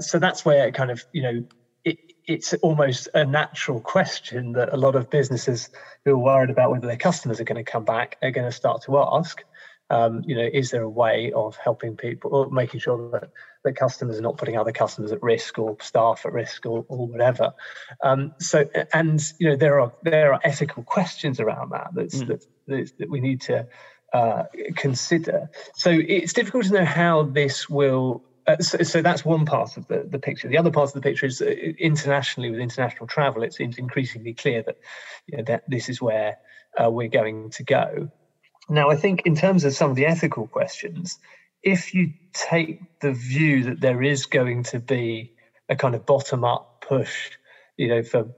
so 0.00 0.18
that's 0.18 0.44
where 0.46 0.70
kind 0.72 0.90
of 0.90 1.04
you 1.12 1.22
know 1.22 1.44
it's 2.28 2.52
almost 2.54 3.08
a 3.14 3.24
natural 3.24 3.80
question 3.80 4.52
that 4.52 4.72
a 4.72 4.76
lot 4.76 4.94
of 4.94 5.08
businesses 5.08 5.70
who 6.04 6.12
are 6.12 6.18
worried 6.18 6.50
about 6.50 6.70
whether 6.70 6.86
their 6.86 6.96
customers 6.96 7.40
are 7.40 7.44
going 7.44 7.64
to 7.64 7.70
come 7.70 7.84
back 7.84 8.18
are 8.22 8.30
going 8.30 8.46
to 8.46 8.52
start 8.52 8.82
to 8.82 8.98
ask. 8.98 9.42
Um, 9.90 10.22
you 10.26 10.36
know, 10.36 10.46
is 10.52 10.70
there 10.70 10.82
a 10.82 10.88
way 10.88 11.32
of 11.32 11.56
helping 11.56 11.96
people 11.96 12.34
or 12.34 12.50
making 12.50 12.80
sure 12.80 13.10
that 13.12 13.30
that 13.64 13.72
customers 13.72 14.18
are 14.18 14.22
not 14.22 14.36
putting 14.36 14.58
other 14.58 14.70
customers 14.70 15.12
at 15.12 15.22
risk 15.22 15.58
or 15.58 15.78
staff 15.80 16.26
at 16.26 16.32
risk 16.34 16.66
or, 16.66 16.84
or 16.88 17.08
whatever? 17.08 17.54
Um, 18.02 18.34
so, 18.38 18.68
and 18.92 19.20
you 19.38 19.48
know, 19.48 19.56
there 19.56 19.80
are 19.80 19.90
there 20.02 20.34
are 20.34 20.40
ethical 20.44 20.82
questions 20.82 21.40
around 21.40 21.70
that 21.70 21.88
that's, 21.94 22.16
mm. 22.16 22.26
that, 22.26 22.44
that's, 22.66 22.92
that 22.92 23.08
we 23.08 23.20
need 23.20 23.40
to 23.42 23.66
uh, 24.12 24.44
consider. 24.76 25.48
So 25.74 25.90
it's 25.90 26.34
difficult 26.34 26.66
to 26.66 26.74
know 26.74 26.84
how 26.84 27.22
this 27.22 27.70
will 27.70 28.22
uh, 28.48 28.56
so, 28.58 28.78
so, 28.82 29.02
that's 29.02 29.24
one 29.24 29.44
part 29.44 29.76
of 29.76 29.86
the, 29.88 30.06
the 30.08 30.18
picture. 30.18 30.48
The 30.48 30.58
other 30.58 30.70
part 30.70 30.88
of 30.88 30.94
the 30.94 31.00
picture 31.00 31.26
is 31.26 31.40
internationally, 31.42 32.50
with 32.50 32.60
international 32.60 33.06
travel, 33.06 33.42
it 33.42 33.52
seems 33.52 33.78
increasingly 33.78 34.32
clear 34.34 34.62
that, 34.62 34.78
you 35.26 35.36
know, 35.36 35.44
that 35.44 35.64
this 35.68 35.88
is 35.88 36.00
where 36.00 36.38
uh, 36.82 36.90
we're 36.90 37.08
going 37.08 37.50
to 37.50 37.62
go. 37.62 38.10
Now, 38.70 38.90
I 38.90 38.96
think 38.96 39.26
in 39.26 39.34
terms 39.34 39.64
of 39.64 39.74
some 39.74 39.90
of 39.90 39.96
the 39.96 40.06
ethical 40.06 40.46
questions, 40.46 41.18
if 41.62 41.94
you 41.94 42.12
take 42.32 42.80
the 43.00 43.12
view 43.12 43.64
that 43.64 43.80
there 43.80 44.02
is 44.02 44.26
going 44.26 44.62
to 44.64 44.78
be 44.78 45.34
a 45.68 45.76
kind 45.76 45.94
of 45.94 46.06
bottom 46.06 46.44
up 46.44 46.84
push, 46.86 47.30
you 47.76 47.88
know, 47.88 48.02
for 48.02 48.28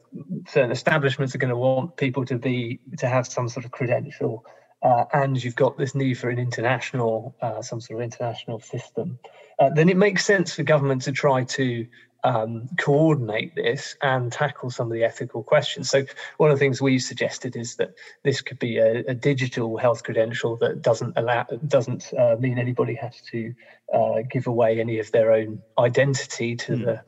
certain 0.49 0.71
establishments 0.71 1.35
are 1.35 1.39
going 1.39 1.51
to 1.51 1.57
want 1.57 1.97
people 1.97 2.25
to 2.27 2.37
be 2.37 2.81
to 2.99 3.07
have 3.07 3.27
some 3.27 3.49
sort 3.49 3.65
of 3.65 3.71
credential, 3.71 4.45
uh, 4.83 5.05
and 5.13 5.43
you've 5.43 5.57
got 5.57 5.77
this 5.77 5.95
need 5.95 6.15
for 6.15 6.31
an 6.31 6.39
international, 6.39 7.35
uh, 7.43 7.61
some 7.61 7.81
sort 7.81 8.01
of 8.01 8.05
international 8.05 8.61
system 8.61 9.19
uh, 9.61 9.69
then 9.69 9.89
it 9.91 9.97
makes 9.97 10.25
sense 10.25 10.55
for 10.55 10.63
government 10.63 11.03
to 11.03 11.13
try 11.13 11.45
to 11.45 11.87
um, 12.25 12.69
coordinate 12.79 13.55
this 13.55 13.95
and 14.03 14.33
tackle 14.33 14.71
some 14.71 14.87
of 14.87 14.93
the 14.93 15.05
ethical 15.05 15.43
questions. 15.43 15.91
So 15.91 16.05
one 16.39 16.51
of 16.51 16.59
the 16.59 16.61
things 16.61 16.81
we've 16.81 17.03
suggested 17.03 17.57
is 17.57 17.77
that 17.77 17.95
this 18.25 18.41
could 18.41 18.59
be 18.59 18.79
a, 18.79 19.05
a 19.09 19.15
digital 19.15 19.77
health 19.77 20.03
credential 20.03 20.57
that 20.59 20.83
doesn't 20.83 21.15
allow 21.17 21.47
doesn't 21.67 22.13
uh, 22.15 22.37
mean 22.39 22.59
anybody 22.59 22.95
has 22.95 23.21
to 23.33 23.55
uh, 23.93 24.23
give 24.31 24.47
away 24.47 24.81
any 24.81 24.99
of 24.99 25.13
their 25.13 25.33
own 25.33 25.63
identity 25.79 26.57
to 26.57 26.73
mm. 26.73 26.85
the 26.85 27.03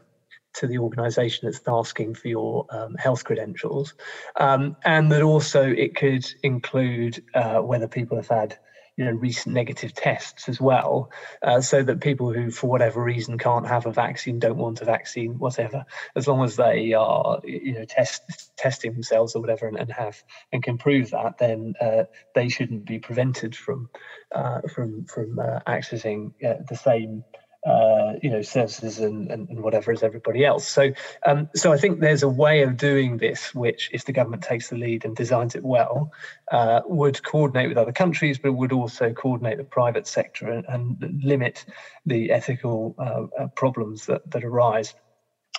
to 0.54 0.66
the 0.66 0.78
organisation 0.78 1.48
that's 1.48 1.60
asking 1.66 2.14
for 2.14 2.28
your 2.28 2.66
um, 2.70 2.94
health 2.94 3.24
credentials, 3.24 3.94
um, 4.36 4.76
and 4.84 5.10
that 5.12 5.22
also 5.22 5.62
it 5.62 5.96
could 5.96 6.26
include 6.42 7.22
uh, 7.34 7.60
whether 7.60 7.88
people 7.88 8.16
have 8.16 8.28
had 8.28 8.58
you 8.96 9.04
know 9.04 9.12
recent 9.12 9.54
negative 9.54 9.94
tests 9.94 10.48
as 10.48 10.60
well, 10.60 11.10
uh, 11.42 11.60
so 11.60 11.82
that 11.82 12.00
people 12.00 12.32
who 12.32 12.50
for 12.50 12.68
whatever 12.68 13.02
reason 13.02 13.38
can't 13.38 13.66
have 13.66 13.86
a 13.86 13.92
vaccine, 13.92 14.38
don't 14.38 14.58
want 14.58 14.82
a 14.82 14.84
vaccine, 14.84 15.38
whatever, 15.38 15.84
as 16.14 16.28
long 16.28 16.44
as 16.44 16.56
they 16.56 16.92
are 16.92 17.40
you 17.44 17.74
know 17.74 17.84
test 17.84 18.52
testing 18.56 18.92
themselves 18.92 19.34
or 19.34 19.40
whatever 19.40 19.66
and, 19.66 19.78
and 19.78 19.90
have 19.90 20.22
and 20.52 20.62
can 20.62 20.76
prove 20.76 21.10
that, 21.10 21.38
then 21.38 21.74
uh, 21.80 22.04
they 22.34 22.48
shouldn't 22.48 22.84
be 22.84 22.98
prevented 22.98 23.56
from 23.56 23.88
uh, 24.34 24.60
from 24.74 25.04
from 25.06 25.38
uh, 25.38 25.60
accessing 25.66 26.32
uh, 26.44 26.62
the 26.68 26.76
same 26.76 27.24
uh, 27.64 28.14
you 28.20 28.28
know 28.28 28.42
services 28.42 28.98
and, 28.98 29.30
and, 29.30 29.48
and, 29.48 29.62
whatever 29.62 29.92
as 29.92 30.02
everybody 30.02 30.44
else. 30.44 30.66
So 30.66 30.92
um, 31.24 31.48
so 31.54 31.72
I 31.72 31.78
think 31.78 32.00
there's 32.00 32.24
a 32.24 32.28
way 32.28 32.62
of 32.62 32.76
doing 32.76 33.18
this 33.18 33.54
which, 33.54 33.88
if 33.92 34.04
the 34.04 34.12
government 34.12 34.42
takes 34.42 34.68
the 34.68 34.76
lead 34.76 35.04
and 35.04 35.14
designs 35.14 35.54
it 35.54 35.62
well, 35.62 36.10
uh, 36.50 36.80
would 36.86 37.22
coordinate 37.22 37.68
with 37.68 37.78
other 37.78 37.92
countries, 37.92 38.38
but 38.38 38.52
would 38.52 38.72
also 38.72 39.12
coordinate 39.12 39.58
the 39.58 39.64
private 39.64 40.08
sector 40.08 40.50
and, 40.50 40.64
and 40.68 41.22
limit 41.22 41.64
the 42.04 42.32
ethical 42.32 42.96
uh, 42.98 43.42
uh 43.42 43.46
problems 43.48 44.06
that 44.06 44.28
that 44.30 44.42
arise. 44.42 44.94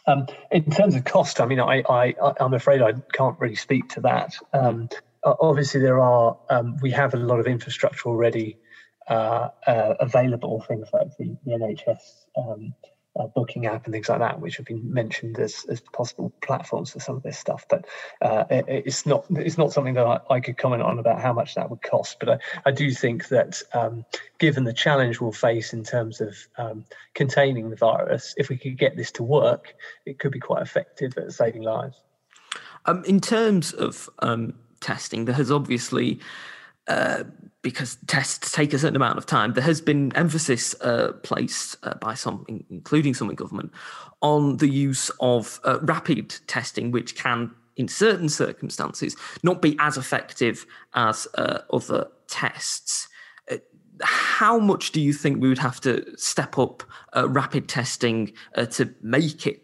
Um, 0.05 0.27
in 0.51 0.69
terms 0.69 0.95
of 0.95 1.05
cost, 1.05 1.39
I 1.39 1.45
mean, 1.45 1.61
I, 1.61 1.83
I 1.89 2.13
I'm 2.39 2.53
afraid 2.53 2.81
I 2.81 2.93
can't 3.13 3.39
really 3.39 3.55
speak 3.55 3.87
to 3.89 4.01
that. 4.01 4.35
Um, 4.51 4.89
obviously, 5.23 5.79
there 5.79 6.01
are 6.01 6.37
um, 6.49 6.75
we 6.81 6.91
have 6.91 7.13
a 7.13 7.17
lot 7.17 7.39
of 7.39 7.47
infrastructure 7.47 8.09
already 8.09 8.57
uh, 9.07 9.49
uh, 9.67 9.95
available, 9.99 10.63
things 10.67 10.87
like 10.93 11.15
the, 11.17 11.35
the 11.45 11.51
NHS 11.51 12.25
um, 12.37 12.73
uh, 13.19 13.27
booking 13.27 13.67
app 13.67 13.85
and 13.85 13.93
things 13.93 14.09
like 14.09 14.19
that, 14.19 14.39
which 14.39 14.57
have 14.57 14.65
been 14.65 14.91
mentioned 14.91 15.37
as, 15.37 15.65
as 15.69 15.79
possible 15.79 16.33
platforms 16.41 16.91
for 16.91 16.99
some 16.99 17.15
of 17.15 17.23
this 17.23 17.37
stuff. 17.37 17.65
But 17.69 17.85
uh, 18.21 18.45
it, 18.49 18.65
it's 18.67 19.05
not 19.05 19.25
it's 19.29 19.57
not 19.57 19.71
something 19.71 19.93
that 19.93 20.05
I, 20.05 20.19
I, 20.31 20.39
could 20.39 20.57
comment 20.57 20.81
on 20.81 20.97
about 20.97 21.21
how 21.21 21.31
much 21.31 21.53
that 21.55 21.69
would 21.69 21.81
cost. 21.83 22.17
But 22.19 22.29
I, 22.29 22.39
I 22.65 22.71
do 22.71 22.89
think 22.91 23.27
that 23.27 23.61
um, 23.73 24.03
given 24.39 24.63
the 24.63 24.73
challenge 24.73 25.21
we'll 25.21 25.31
face 25.31 25.73
in 25.73 25.83
terms 25.83 26.21
of 26.21 26.35
um, 26.57 26.85
containing 27.13 27.69
the 27.69 27.75
virus, 27.75 28.33
if 28.37 28.49
we 28.49 28.57
could 28.57 28.77
get 28.77 28.97
this 28.97 29.11
to 29.11 29.23
work, 29.23 29.75
it 30.05 30.17
could 30.17 30.31
be 30.31 30.39
quite 30.39 30.63
effective 30.63 31.15
at 31.17 31.31
saving 31.33 31.61
lives. 31.61 32.01
Um, 32.85 33.03
in 33.05 33.19
terms 33.19 33.73
of 33.73 34.09
um, 34.19 34.55
testing, 34.81 35.25
there 35.25 35.35
has 35.35 35.51
obviously 35.51 36.19
uh, 36.87 37.23
because 37.61 37.97
tests 38.07 38.51
take 38.51 38.73
a 38.73 38.79
certain 38.79 38.95
amount 38.95 39.17
of 39.17 39.25
time, 39.25 39.53
there 39.53 39.63
has 39.63 39.79
been 39.79 40.13
emphasis 40.15 40.75
uh, 40.81 41.13
placed 41.23 41.77
uh, 41.83 41.93
by 41.95 42.13
some, 42.13 42.45
including 42.69 43.13
some 43.13 43.29
in 43.29 43.35
government, 43.35 43.71
on 44.21 44.57
the 44.57 44.67
use 44.67 45.09
of 45.21 45.61
uh, 45.63 45.79
rapid 45.81 46.35
testing, 46.47 46.91
which 46.91 47.15
can, 47.15 47.51
in 47.77 47.87
certain 47.87 48.27
circumstances, 48.27 49.15
not 49.43 49.61
be 49.61 49.77
as 49.79 49.97
effective 49.97 50.65
as 50.93 51.25
uh, 51.35 51.59
other 51.71 52.07
tests. 52.27 53.07
How 54.01 54.59
much 54.59 54.91
do 54.91 54.99
you 54.99 55.13
think 55.13 55.39
we 55.39 55.47
would 55.47 55.59
have 55.59 55.79
to 55.81 56.03
step 56.17 56.57
up 56.57 56.83
rapid 57.15 57.69
testing 57.69 58.33
to 58.71 58.93
make 59.03 59.45
it 59.45 59.63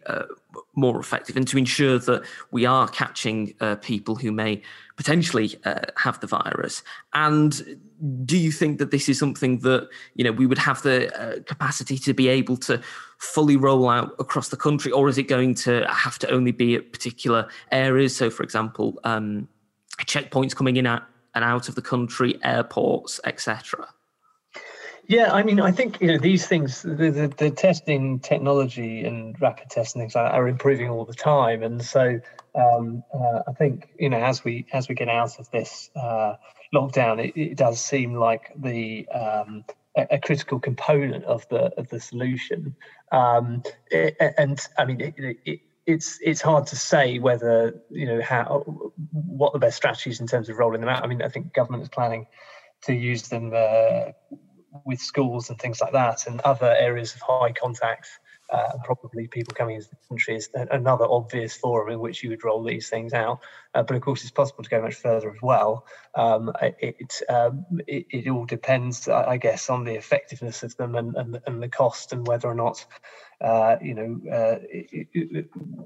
more 0.76 1.00
effective 1.00 1.36
and 1.36 1.48
to 1.48 1.58
ensure 1.58 2.00
that 2.00 2.24
we 2.52 2.66
are 2.66 2.88
catching 2.88 3.54
uh, 3.60 3.76
people 3.76 4.16
who 4.16 4.32
may 4.32 4.62
potentially 4.96 5.56
uh, 5.66 5.82
have 5.98 6.20
the 6.20 6.28
virus. 6.28 6.84
And 7.14 7.80
do 8.26 8.38
you 8.38 8.52
think 8.52 8.80
that 8.80 8.92
this 8.92 9.10
is 9.10 9.20
something 9.20 9.60
that 9.60 9.90
you 10.16 10.24
know 10.24 10.32
we 10.32 10.46
would 10.46 10.58
have 10.58 10.82
the 10.84 11.14
uh, 11.20 11.42
capacity 11.44 11.98
to 11.98 12.14
be 12.14 12.28
able 12.28 12.58
to 12.58 12.82
fully 13.18 13.58
roll 13.58 13.90
out 13.90 14.16
across 14.20 14.50
the 14.50 14.58
country 14.58 14.92
or 14.92 15.10
is 15.10 15.18
it 15.18 15.24
going 15.24 15.54
to 15.54 15.86
have 15.90 16.18
to 16.20 16.30
only 16.30 16.52
be 16.52 16.76
at 16.76 16.94
particular 16.94 17.48
areas? 17.72 18.16
So 18.16 18.30
for 18.30 18.44
example 18.44 19.00
um, 19.04 19.50
checkpoints 20.00 20.56
coming 20.56 20.78
in 20.78 20.88
at 20.88 21.04
and 21.36 21.44
out 21.44 21.70
of 21.70 21.76
the 21.76 21.82
country 21.82 22.40
airports 22.44 23.20
etc 23.26 23.88
yeah, 25.10 25.34
I 25.34 25.42
mean, 25.42 25.60
I 25.60 25.72
think 25.72 26.00
you 26.02 26.08
know 26.10 26.20
these 26.20 26.46
things, 26.46 26.84
the, 26.84 27.10
the, 27.10 27.34
the 27.36 27.50
testing 27.50 28.20
technology 28.20 29.04
and 29.04 29.36
rapid 29.42 29.72
testing 29.72 30.04
things 30.04 30.14
like 30.14 30.32
are 30.32 30.48
improving 30.48 30.88
all 30.88 31.04
the 31.04 31.16
time, 31.16 31.64
and 31.64 31.84
so 31.84 32.20
um, 32.54 33.04
uh, 33.12 33.40
I 33.48 33.54
think 33.54 33.90
you 33.98 34.08
know 34.08 34.20
as 34.20 34.44
we 34.44 34.68
as 34.72 34.88
we 34.88 34.94
get 34.94 35.10
out 35.10 35.40
of 35.40 35.50
this 35.50 35.90
uh, 35.96 36.36
lockdown, 36.76 37.26
it, 37.26 37.36
it, 37.36 37.58
does 37.58 37.84
seem 37.84 38.14
like 38.14 38.52
the 38.56 39.08
um, 39.10 39.66
a, 39.98 40.06
a, 40.12 40.20
critical 40.20 40.60
component 40.60 41.26
of 41.26 41.44
the 41.50 41.74
of 41.80 41.90
the 41.90 42.00
solution. 42.00 42.76
Um, 43.12 43.64
it, 43.90 44.16
and 44.38 44.60
I 44.78 44.86
mean, 44.86 45.02
it, 45.02 45.62
it's 45.88 46.20
it's 46.22 46.42
hard 46.42 46.68
to 46.68 46.76
say 46.76 47.18
whether 47.18 47.82
you 47.90 48.06
know 48.06 48.22
how 48.22 48.60
what 49.12 49.54
the 49.54 49.60
best 49.60 49.78
strategies 49.78 50.20
in 50.20 50.28
terms 50.28 50.50
of 50.50 50.60
rolling 50.60 50.82
them 50.82 50.90
out. 50.90 51.04
I 51.04 51.08
mean, 51.08 51.24
I 51.24 51.30
think 51.30 51.52
government 51.52 51.82
is 51.82 51.90
planning 51.90 52.28
to 52.84 52.94
use 52.94 53.28
them 53.28 53.52
uh, 53.56 54.12
with 54.86 55.00
schools 55.00 55.50
and 55.50 55.60
things 55.60 55.82
like 55.82 55.94
that, 55.94 56.28
and 56.28 56.42
other 56.42 56.76
areas 56.78 57.16
of 57.16 57.22
high 57.22 57.52
contact 57.52 58.08
uh, 58.52 58.78
probably 58.84 59.28
people 59.28 59.54
coming 59.54 59.76
into 59.76 59.90
the 59.90 59.98
country 60.08 60.36
is 60.36 60.50
another 60.72 61.06
obvious 61.06 61.56
forum 61.56 61.92
in 61.92 62.00
which 62.00 62.24
you 62.24 62.30
would 62.30 62.44
roll 62.44 62.64
these 62.64 62.90
things 62.90 63.14
out. 63.14 63.40
Uh, 63.76 63.84
but 63.84 63.96
of 63.96 64.02
course, 64.02 64.22
it's 64.24 64.32
possible 64.32 64.64
to 64.64 64.70
go 64.70 64.82
much 64.82 64.96
further 64.96 65.30
as 65.30 65.42
well. 65.42 65.86
Um, 66.16 66.52
it, 66.62 67.22
um, 67.30 67.66
it, 67.88 68.08
it, 68.10 68.28
all 68.28 68.46
depends, 68.46 69.08
I 69.08 69.38
guess, 69.38 69.70
on 69.70 69.84
the 69.84 69.94
effectiveness 69.94 70.64
of 70.64 70.76
them 70.78 70.96
and, 70.96 71.16
and, 71.16 71.40
and 71.46 71.62
the 71.62 71.70
cost 71.70 72.12
and 72.12 72.26
whether 72.26 72.48
or 72.48 72.56
not 72.56 72.84
uh, 73.42 73.78
you 73.82 73.94
know, 73.94 74.20
uh, 74.32 74.60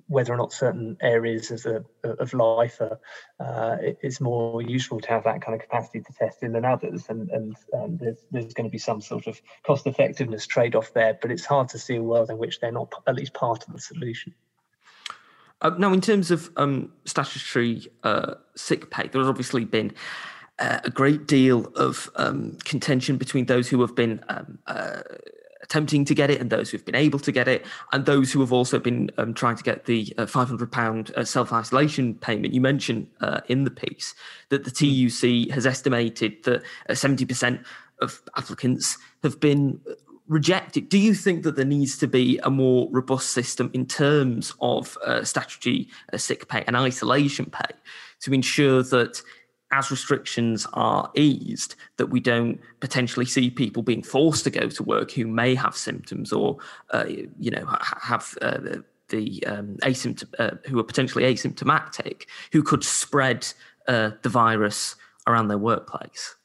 whether 0.08 0.34
or 0.34 0.38
not 0.38 0.52
certain 0.52 0.98
areas 1.02 1.52
of, 1.52 1.62
the, 1.62 1.86
of 2.04 2.34
life 2.34 2.82
are, 2.82 3.00
uh, 3.40 3.78
it's 4.02 4.20
more 4.20 4.62
useful 4.62 5.00
to 5.00 5.10
have 5.10 5.24
that 5.24 5.42
kind 5.42 5.54
of 5.54 5.62
capacity 5.62 6.02
to 6.02 6.14
test 6.14 6.42
in 6.42 6.54
than 6.54 6.66
others. 6.66 7.06
And, 7.10 7.30
and 7.30 7.56
um, 7.74 7.98
there's, 7.98 8.18
there's 8.32 8.54
going 8.54 8.66
to 8.66 8.72
be 8.72 8.80
some 8.80 9.02
sort 9.02 9.28
of 9.28 9.40
cost 9.64 9.86
effectiveness 9.86 10.48
trade 10.48 10.76
off 10.76 10.94
there, 10.94 11.18
but 11.22 11.32
it's 11.32 11.46
hard 11.46 11.70
to 11.70 11.80
see 11.80 11.96
a 11.96 12.04
world 12.04 12.32
in 12.32 12.38
which 12.38 12.60
they're 12.60 12.72
not 12.72 12.92
at 13.06 13.16
least 13.16 13.34
part 13.34 13.68
of 13.68 13.74
the 13.74 13.80
solution. 13.80 14.34
Uh, 15.62 15.72
now, 15.78 15.94
in 15.94 16.02
terms 16.02 16.32
of 16.32 16.50
um, 16.58 16.92
statutory 17.06 17.88
uh, 18.04 18.34
sick 18.56 18.90
pay, 18.90 19.08
there's 19.08 19.28
obviously 19.28 19.64
been 19.64 19.94
uh, 20.60 20.80
a 20.84 20.90
great 20.90 21.28
deal 21.28 21.68
of 21.76 22.10
um, 22.16 22.58
contention 22.66 23.18
between 23.18 23.46
those 23.46 23.70
who 23.70 23.80
have 23.82 23.96
been 23.96 24.24
um, 24.28 24.60
attempting 25.64 26.06
to 26.06 26.14
get 26.14 26.30
it 26.30 26.40
and 26.40 26.50
those 26.50 26.70
who've 26.70 26.86
been 26.86 26.96
able 26.96 27.20
to 27.20 27.32
get 27.32 27.48
it, 27.48 27.66
and 27.92 28.06
those 28.06 28.32
who 28.32 28.40
have 28.42 28.54
also 28.54 28.80
been 28.80 29.10
um, 29.18 29.34
trying 29.34 29.56
to 29.56 29.64
get 29.64 29.86
the 29.86 30.14
uh, 30.18 30.26
£500 30.26 31.12
uh, 31.12 31.26
self 31.26 31.52
isolation 31.52 32.14
payment. 32.16 32.54
You 32.54 32.62
mentioned 32.62 33.08
uh, 33.22 33.42
in 33.48 33.64
the 33.64 33.72
piece 33.72 34.14
that 34.50 34.66
the 34.66 34.72
TUC 34.72 35.52
has 35.54 35.66
estimated 35.66 36.44
that 36.44 36.64
70% 36.90 37.60
uh, 37.60 37.64
of 38.02 38.22
applicants 38.38 38.98
have 39.24 39.40
been 39.40 39.80
rejected. 40.28 40.90
Do 40.90 40.98
you 40.98 41.14
think 41.14 41.44
that 41.44 41.56
there 41.56 41.66
needs 41.66 41.98
to 41.98 42.08
be 42.08 42.40
a 42.44 42.50
more 42.50 42.88
robust 42.92 43.32
system 43.32 43.70
in 43.74 43.86
terms 43.86 44.54
of 44.62 44.98
uh, 45.06 45.24
statutory 45.24 45.90
uh, 46.12 46.18
sick 46.18 46.48
pay 46.48 46.64
and 46.66 46.76
isolation 46.78 47.46
pay 47.46 47.76
to 48.22 48.34
ensure 48.34 48.84
that 48.84 49.22
as 49.74 49.90
restrictions 49.90 50.68
are 50.74 51.12
eased, 51.16 51.76
that 51.98 52.08
we 52.08 52.20
don't 52.20 52.60
potentially 52.80 53.26
see 53.26 53.50
people 53.50 53.82
being 53.82 54.04
forced 54.04 54.44
to 54.44 54.52
go 54.52 54.70
to 54.70 54.84
work 54.84 55.12
who 55.12 55.26
may 55.26 55.56
have 55.56 55.76
symptoms 55.76 56.32
or, 56.32 56.58
uh, 56.92 57.06
you 57.40 57.52
know, 57.52 57.66
have 58.02 58.38
uh, 58.42 58.60
the 59.10 59.44
um, 59.46 59.78
uh, 60.40 60.52
who 60.68 60.80
are 60.80 60.84
potentially 60.84 61.24
asymptomatic, 61.24 62.26
who 62.52 62.62
could 62.64 62.84
spread 62.84 63.48
uh, 63.88 64.12
the 64.22 64.30
virus 64.30 64.96
around 65.28 65.48
their 65.48 65.58
workplace. 65.58 66.36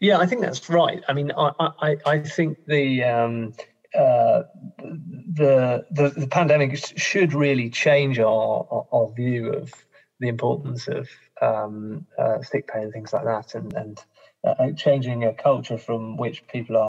Yeah, 0.00 0.18
I 0.18 0.26
think 0.26 0.40
that's 0.40 0.68
right. 0.68 1.02
I 1.08 1.12
mean, 1.12 1.32
I 1.36 1.50
I, 1.58 1.96
I 2.06 2.18
think 2.20 2.58
the 2.66 3.04
um, 3.04 3.54
uh, 3.94 4.42
the, 4.78 5.86
the 5.90 6.10
the 6.10 6.28
pandemic 6.28 6.70
should 6.96 7.32
really 7.32 7.70
change 7.70 8.18
our, 8.18 8.86
our 8.92 9.10
view 9.16 9.52
of 9.52 9.72
the 10.20 10.28
importance 10.28 10.88
of 10.88 11.08
um, 11.42 12.06
uh, 12.18 12.42
sick 12.42 12.66
pay 12.66 12.82
and 12.82 12.92
things 12.92 13.12
like 13.12 13.24
that, 13.24 13.54
and 13.54 13.72
and 13.74 14.04
uh, 14.44 14.50
uh, 14.50 14.72
changing 14.72 15.24
a 15.24 15.34
culture 15.34 15.76
from 15.76 16.16
which 16.16 16.46
people 16.46 16.76
are, 16.76 16.88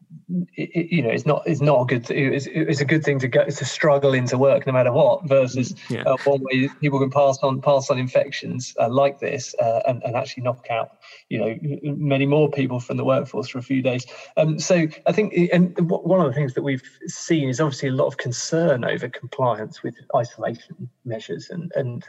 it, 0.55 0.91
you 0.91 1.01
know, 1.01 1.09
it's 1.09 1.25
not 1.25 1.41
it's 1.47 1.61
not 1.61 1.81
a 1.81 1.85
good. 1.85 2.09
It's, 2.11 2.45
it's 2.45 2.79
a 2.79 2.85
good 2.85 3.03
thing 3.03 3.17
to 3.19 3.27
go 3.27 3.43
to 3.43 3.65
struggle 3.65 4.13
into 4.13 4.37
work 4.37 4.67
no 4.67 4.73
matter 4.73 4.91
what. 4.91 5.27
Versus 5.27 5.73
yeah. 5.89 6.03
uh, 6.03 6.15
one 6.25 6.41
way 6.43 6.69
people 6.79 6.99
can 6.99 7.09
pass 7.09 7.39
on 7.41 7.59
pass 7.59 7.89
on 7.89 7.97
infections 7.97 8.75
uh, 8.79 8.87
like 8.87 9.19
this 9.19 9.55
uh, 9.59 9.81
and, 9.87 10.03
and 10.03 10.15
actually 10.15 10.43
knock 10.43 10.67
out, 10.69 10.97
you 11.29 11.39
know, 11.39 11.57
many 11.95 12.27
more 12.27 12.51
people 12.51 12.79
from 12.79 12.97
the 12.97 13.03
workforce 13.03 13.49
for 13.49 13.57
a 13.57 13.63
few 13.63 13.81
days. 13.81 14.05
Um, 14.37 14.59
so 14.59 14.87
I 15.07 15.11
think, 15.11 15.33
and 15.51 15.75
one 15.89 16.21
of 16.21 16.27
the 16.27 16.33
things 16.33 16.53
that 16.53 16.61
we've 16.61 16.83
seen 17.07 17.49
is 17.49 17.59
obviously 17.59 17.89
a 17.89 17.93
lot 17.93 18.05
of 18.05 18.17
concern 18.17 18.85
over 18.85 19.09
compliance 19.09 19.81
with 19.81 19.95
isolation 20.15 20.87
measures 21.03 21.49
and 21.49 21.71
and 21.75 22.05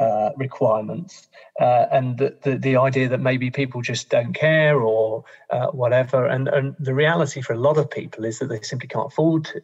uh, 0.00 0.30
requirements, 0.36 1.28
and 1.60 2.18
the, 2.18 2.36
the 2.42 2.58
the 2.58 2.76
idea 2.76 3.08
that 3.08 3.20
maybe 3.20 3.50
people 3.50 3.82
just 3.82 4.10
don't 4.10 4.32
care 4.32 4.66
care 4.66 4.80
or 4.80 5.24
uh, 5.50 5.66
whatever. 5.68 6.26
And, 6.26 6.48
and 6.48 6.74
the 6.78 6.94
reality 6.94 7.40
for 7.42 7.54
a 7.54 7.58
lot 7.58 7.78
of 7.78 7.90
people 7.90 8.24
is 8.24 8.38
that 8.38 8.48
they 8.48 8.60
simply 8.62 8.88
can't 8.88 9.12
afford 9.12 9.44
to. 9.46 9.60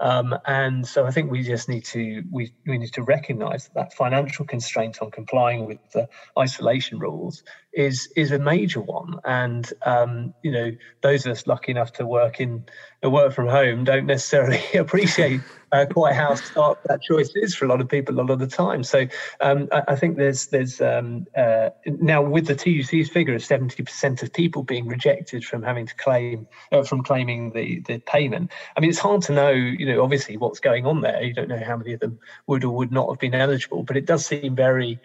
Um, 0.00 0.34
and 0.46 0.86
so 0.86 1.06
I 1.06 1.10
think 1.10 1.30
we 1.30 1.42
just 1.42 1.68
need 1.68 1.84
to 1.86 2.22
we, 2.30 2.52
we 2.66 2.78
need 2.78 2.92
to 2.94 3.02
recognise 3.02 3.64
that, 3.64 3.74
that 3.74 3.92
financial 3.94 4.44
constraint 4.44 4.98
on 5.02 5.10
complying 5.10 5.66
with 5.66 5.78
the 5.92 6.08
isolation 6.38 6.98
rules 6.98 7.42
is 7.72 8.08
is 8.16 8.32
a 8.32 8.38
major 8.38 8.80
one. 8.80 9.20
And 9.24 9.70
um, 9.84 10.34
you 10.42 10.50
know, 10.50 10.72
those 11.02 11.26
of 11.26 11.32
us 11.32 11.46
lucky 11.46 11.72
enough 11.72 11.92
to 11.94 12.06
work 12.06 12.40
in 12.40 12.64
work 13.02 13.32
from 13.32 13.46
home 13.46 13.84
don't 13.84 14.06
necessarily 14.06 14.62
appreciate 14.74 15.40
uh, 15.70 15.86
quite 15.88 16.14
how 16.14 16.34
stark 16.34 16.82
that 16.84 17.00
choice 17.02 17.30
is 17.36 17.54
for 17.54 17.66
a 17.66 17.68
lot 17.68 17.80
of 17.80 17.88
people 17.88 18.14
a 18.14 18.20
lot 18.20 18.30
of 18.30 18.38
the 18.38 18.46
time. 18.46 18.82
So 18.82 19.06
um, 19.40 19.68
I, 19.70 19.82
I, 19.88 19.96
think 19.96 20.16
there's 20.16 20.48
there's 20.48 20.80
um, 20.80 21.26
uh, 21.36 21.70
now 21.86 22.22
with 22.22 22.46
the 22.46 22.54
TUC's 22.54 23.10
figure 23.10 23.34
of 23.34 23.42
70% 23.42 24.22
of 24.22 24.32
people 24.32 24.62
being 24.62 24.88
rejected 24.88 25.44
from 25.44 25.62
having 25.62 25.86
to 25.86 25.94
claim 25.94 26.48
uh, 26.72 26.82
from 26.82 27.02
claiming 27.02 27.52
the 27.52 27.80
the 27.80 27.98
payment. 27.98 28.50
I 28.76 28.80
mean, 28.80 28.90
it's 28.90 28.98
hard 28.98 29.22
to 29.22 29.32
know. 29.32 29.50
You 29.50 29.86
know, 29.86 30.02
obviously 30.02 30.36
what's 30.36 30.60
going 30.60 30.86
on 30.86 31.02
there. 31.02 31.22
You 31.22 31.34
don't 31.34 31.48
know 31.48 31.62
how 31.64 31.76
many 31.76 31.92
of 31.92 32.00
them 32.00 32.18
would 32.46 32.64
or 32.64 32.74
would 32.74 32.90
not 32.90 33.08
have 33.10 33.18
been 33.18 33.34
eligible, 33.34 33.82
but 33.82 33.96
it 33.96 34.06
does 34.06 34.26
seem 34.26 34.56
very 34.56 34.98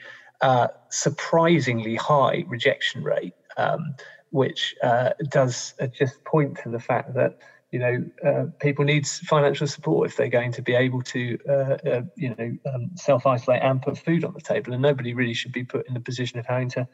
uh, 0.43 0.67
surprisingly 0.89 1.95
high 1.95 2.45
rejection 2.47 3.03
rate. 3.03 3.33
Um, 3.57 3.95
which 4.29 4.73
uh, 4.81 5.11
does 5.29 5.75
uh, 5.79 5.85
just 5.85 6.23
point 6.23 6.57
to 6.63 6.69
the 6.69 6.79
fact 6.79 7.13
that 7.13 7.37
you 7.73 7.79
know, 7.79 8.05
uh, 8.23 8.45
people 8.59 8.85
need 8.85 9.07
financial 9.07 9.65
support 9.65 10.07
if 10.07 10.15
they're 10.15 10.27
going 10.27 10.51
to 10.51 10.61
be 10.61 10.75
able 10.75 11.01
to, 11.01 11.39
uh, 11.49 11.77
uh, 11.89 12.01
you 12.15 12.29
know, 12.37 12.71
um, 12.71 12.91
self 12.93 13.25
isolate 13.25 13.63
and 13.63 13.81
put 13.81 13.97
food 13.97 14.23
on 14.23 14.31
the 14.35 14.41
table. 14.41 14.73
And 14.73 14.81
nobody 14.81 15.15
really 15.15 15.33
should 15.33 15.51
be 15.51 15.63
put 15.63 15.87
in 15.87 15.95
the 15.95 15.99
position 15.99 16.37
of 16.37 16.45
having 16.45 16.69
to 16.69 16.87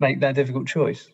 make 0.00 0.20
that 0.20 0.34
difficult 0.34 0.66
choice. 0.66 1.06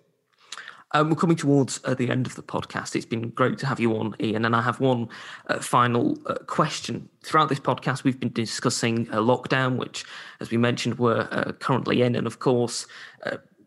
Um, 0.93 1.11
we're 1.11 1.17
coming 1.17 1.37
towards 1.37 1.81
uh, 1.85 1.95
the 1.95 2.11
end 2.11 2.27
of 2.27 2.35
the 2.35 2.43
podcast. 2.43 2.97
It's 2.97 3.05
been 3.05 3.29
great 3.31 3.59
to 3.59 3.67
have 3.67 3.79
you 3.79 3.97
on, 3.99 4.17
Ian. 4.21 4.45
And 4.47 4.57
I 4.57 4.63
have 4.63 4.81
one 4.81 5.09
uh, 5.49 5.59
final 5.59 6.19
uh, 6.27 6.35
question. 6.47 7.09
Throughout 7.23 7.51
this 7.51 7.61
podcast, 7.61 8.05
we've 8.05 8.19
been 8.19 8.33
discussing 8.33 9.07
a 9.09 9.19
lockdown, 9.19 9.77
which, 9.77 10.05
as 10.41 10.51
we 10.51 10.57
mentioned, 10.57 10.99
we're 10.99 11.27
currently 11.61 12.01
in. 12.01 12.17
And 12.17 12.27
of 12.27 12.39
course, 12.39 12.87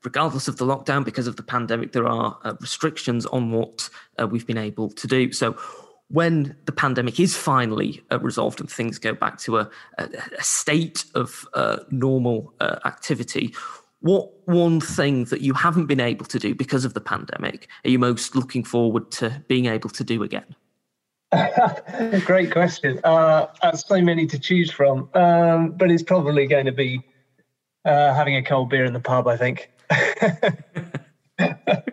regardless 0.03 0.47
of 0.47 0.57
the 0.57 0.65
lockdown, 0.65 1.05
because 1.05 1.27
of 1.27 1.35
the 1.35 1.43
pandemic, 1.43 1.91
there 1.91 2.07
are 2.07 2.37
uh, 2.43 2.53
restrictions 2.59 3.25
on 3.27 3.51
what 3.51 3.89
uh, 4.19 4.27
we've 4.27 4.47
been 4.47 4.57
able 4.57 4.89
to 4.89 5.07
do. 5.07 5.31
So, 5.31 5.57
when 6.07 6.57
the 6.65 6.73
pandemic 6.73 7.21
is 7.21 7.37
finally 7.37 8.03
uh, 8.11 8.19
resolved 8.19 8.59
and 8.59 8.69
things 8.69 8.99
go 8.99 9.13
back 9.13 9.37
to 9.37 9.59
a, 9.59 9.69
a, 9.97 10.09
a 10.37 10.43
state 10.43 11.05
of 11.15 11.47
uh, 11.53 11.77
normal 11.89 12.53
uh, 12.59 12.79
activity, 12.83 13.55
what 14.01 14.31
one 14.47 14.81
thing 14.81 15.25
that 15.25 15.41
you 15.41 15.53
haven't 15.53 15.85
been 15.85 15.99
able 15.99 16.25
to 16.25 16.39
do 16.39 16.53
because 16.53 16.85
of 16.85 16.93
the 16.93 17.01
pandemic 17.01 17.69
are 17.85 17.89
you 17.89 17.99
most 17.99 18.35
looking 18.35 18.63
forward 18.63 19.11
to 19.11 19.43
being 19.47 19.67
able 19.67 19.89
to 19.89 20.03
do 20.03 20.23
again? 20.23 20.55
Great 22.25 22.51
question. 22.51 22.99
Uh, 23.03 23.47
so 23.73 24.01
many 24.01 24.27
to 24.27 24.37
choose 24.37 24.69
from, 24.69 25.09
um, 25.13 25.71
but 25.71 25.89
it's 25.89 26.03
probably 26.03 26.45
going 26.45 26.65
to 26.65 26.73
be 26.73 27.01
uh, 27.85 28.13
having 28.13 28.35
a 28.35 28.43
cold 28.43 28.69
beer 28.69 28.83
in 28.83 28.93
the 28.93 28.99
pub. 28.99 29.27
I 29.27 29.37
think. 29.37 29.71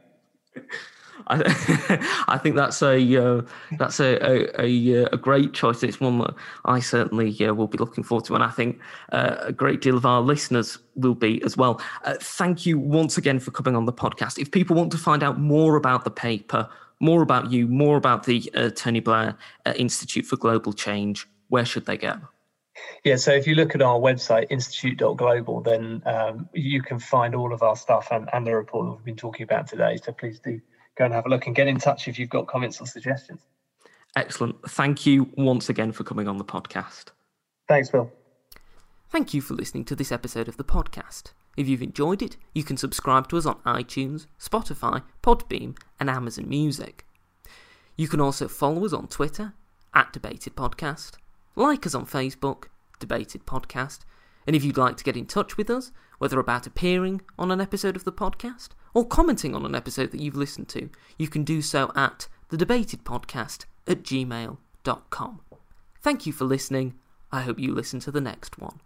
I, 1.29 2.25
I 2.29 2.38
think 2.38 2.57
that's 2.57 2.83
a 2.83 3.17
uh, 3.17 3.43
that's 3.79 4.01
a, 4.01 4.61
a, 4.61 5.05
uh, 5.05 5.09
a 5.12 5.17
great 5.17 5.53
choice. 5.53 5.83
It's 5.83 6.01
one 6.01 6.19
that 6.19 6.35
I 6.64 6.81
certainly 6.81 7.45
uh, 7.45 7.55
will 7.55 7.67
be 7.67 7.79
looking 7.79 8.05
forward 8.05 8.25
to, 8.27 8.35
and 8.35 8.45
I 8.45 8.51
think 8.51 8.81
uh, 9.12 9.37
a 9.41 9.53
great 9.53 9.81
deal 9.81 9.97
of 9.97 10.07
our 10.07 10.21
listeners 10.21 10.79
will 10.97 11.14
be 11.14 11.43
as 11.45 11.57
well. 11.57 11.81
Uh, 12.05 12.14
thank 12.21 12.67
you 12.67 12.79
once 12.79 13.17
again 13.19 13.38
for 13.38 13.51
coming 13.51 13.77
on 13.77 13.87
the 13.87 13.93
podcast. 13.93 14.38
If 14.38 14.51
people 14.51 14.77
want 14.77 14.91
to 14.93 14.99
find 14.99 15.23
out 15.23 15.38
more 15.38 15.77
about 15.77 16.05
the 16.05 16.11
paper, 16.11 16.69
more 17.01 17.23
about 17.23 17.53
you, 17.53 17.67
more 17.69 17.97
about 17.97 18.25
the 18.25 18.51
uh, 18.55 18.71
Tony 18.71 19.01
Blair 19.01 19.37
Institute 19.77 20.27
for 20.27 20.37
Global 20.37 20.73
Change, 20.73 21.29
where 21.49 21.64
should 21.64 21.87
they 21.87 21.97
go? 21.97 22.19
Yeah, 23.05 23.17
so 23.17 23.33
if 23.33 23.47
you 23.47 23.55
look 23.55 23.75
at 23.75 23.83
our 23.83 23.99
website, 23.99 24.47
institute.global, 24.51 25.62
then 25.62 26.03
um, 26.07 26.49
you 26.53 26.83
can 26.83 26.99
find 26.99 27.35
all 27.35 27.53
of 27.53 27.62
our 27.62 27.77
stuff 27.77 28.09
and, 28.11 28.29
and 28.33 28.47
the 28.47 28.55
report 28.55 28.87
that 28.87 28.93
we've 28.93 29.05
been 29.05 29.17
talking 29.17 29.45
about 29.45 29.67
today. 29.67 29.99
So 30.03 30.12
please 30.12 30.38
do 30.38 30.61
go 30.98 31.04
and 31.04 31.14
have 31.14 31.26
a 31.26 31.28
look 31.28 31.46
and 31.46 31.54
get 31.54 31.68
in 31.68 31.78
touch 31.78 32.08
if 32.08 32.18
you've 32.18 32.28
got 32.28 32.48
comments 32.48 32.80
or 32.80 32.87
suggestions. 32.87 33.40
Excellent. 34.16 34.56
Thank 34.68 35.06
you 35.06 35.30
once 35.37 35.68
again 35.68 35.92
for 35.92 36.02
coming 36.02 36.26
on 36.26 36.38
the 36.38 36.44
podcast. 36.44 37.06
Thanks, 37.68 37.88
Phil. 37.88 38.11
Thank 39.08 39.32
you 39.32 39.40
for 39.40 39.54
listening 39.54 39.84
to 39.87 39.96
this 39.96 40.11
episode 40.11 40.48
of 40.48 40.56
the 40.56 40.64
podcast. 40.64 41.32
If 41.56 41.68
you've 41.68 41.82
enjoyed 41.82 42.20
it, 42.20 42.37
you 42.54 42.64
can 42.64 42.76
subscribe 42.76 43.28
to 43.28 43.37
us 43.37 43.46
on 43.46 43.56
iTunes, 43.64 44.26
Spotify, 44.40 45.02
Podbean, 45.22 45.76
and 46.00 46.11
Amazon 46.11 46.48
Music. 46.48 47.06
You 47.96 48.08
can 48.08 48.20
also 48.20 48.48
follow 48.48 48.84
us 48.84 48.92
on 48.92 49.08
Twitter, 49.08 49.54
at 49.94 50.12
Debated 50.12 50.54
Podcast, 50.54 51.12
like 51.56 51.87
us 51.87 51.94
on 51.94 52.06
Facebook, 52.06 52.64
Debated 52.98 53.46
Podcast, 53.46 54.00
and 54.46 54.54
if 54.54 54.64
you'd 54.64 54.76
like 54.76 54.96
to 54.96 55.04
get 55.04 55.16
in 55.16 55.26
touch 55.26 55.56
with 55.56 55.70
us, 55.70 55.90
whether 56.18 56.38
about 56.38 56.66
appearing 56.66 57.20
on 57.38 57.50
an 57.50 57.61
episode 57.61 57.96
of 57.96 58.04
the 58.04 58.12
podcast 58.12 58.68
or 58.94 59.07
commenting 59.07 59.55
on 59.55 59.64
an 59.64 59.74
episode 59.74 60.11
that 60.11 60.20
you've 60.20 60.37
listened 60.37 60.68
to, 60.68 60.90
you 61.18 61.29
can 61.29 61.44
do 61.44 61.62
so 61.62 61.92
at 61.94 62.29
thedebatedpodcast 62.51 63.64
at 63.87 64.03
gmail.com. 64.03 65.40
Thank 66.01 66.27
you 66.27 66.33
for 66.33 66.44
listening. 66.44 66.94
I 67.31 67.42
hope 67.42 67.59
you 67.59 67.74
listen 67.74 68.01
to 68.01 68.11
the 68.11 68.20
next 68.20 68.59
one. 68.59 68.81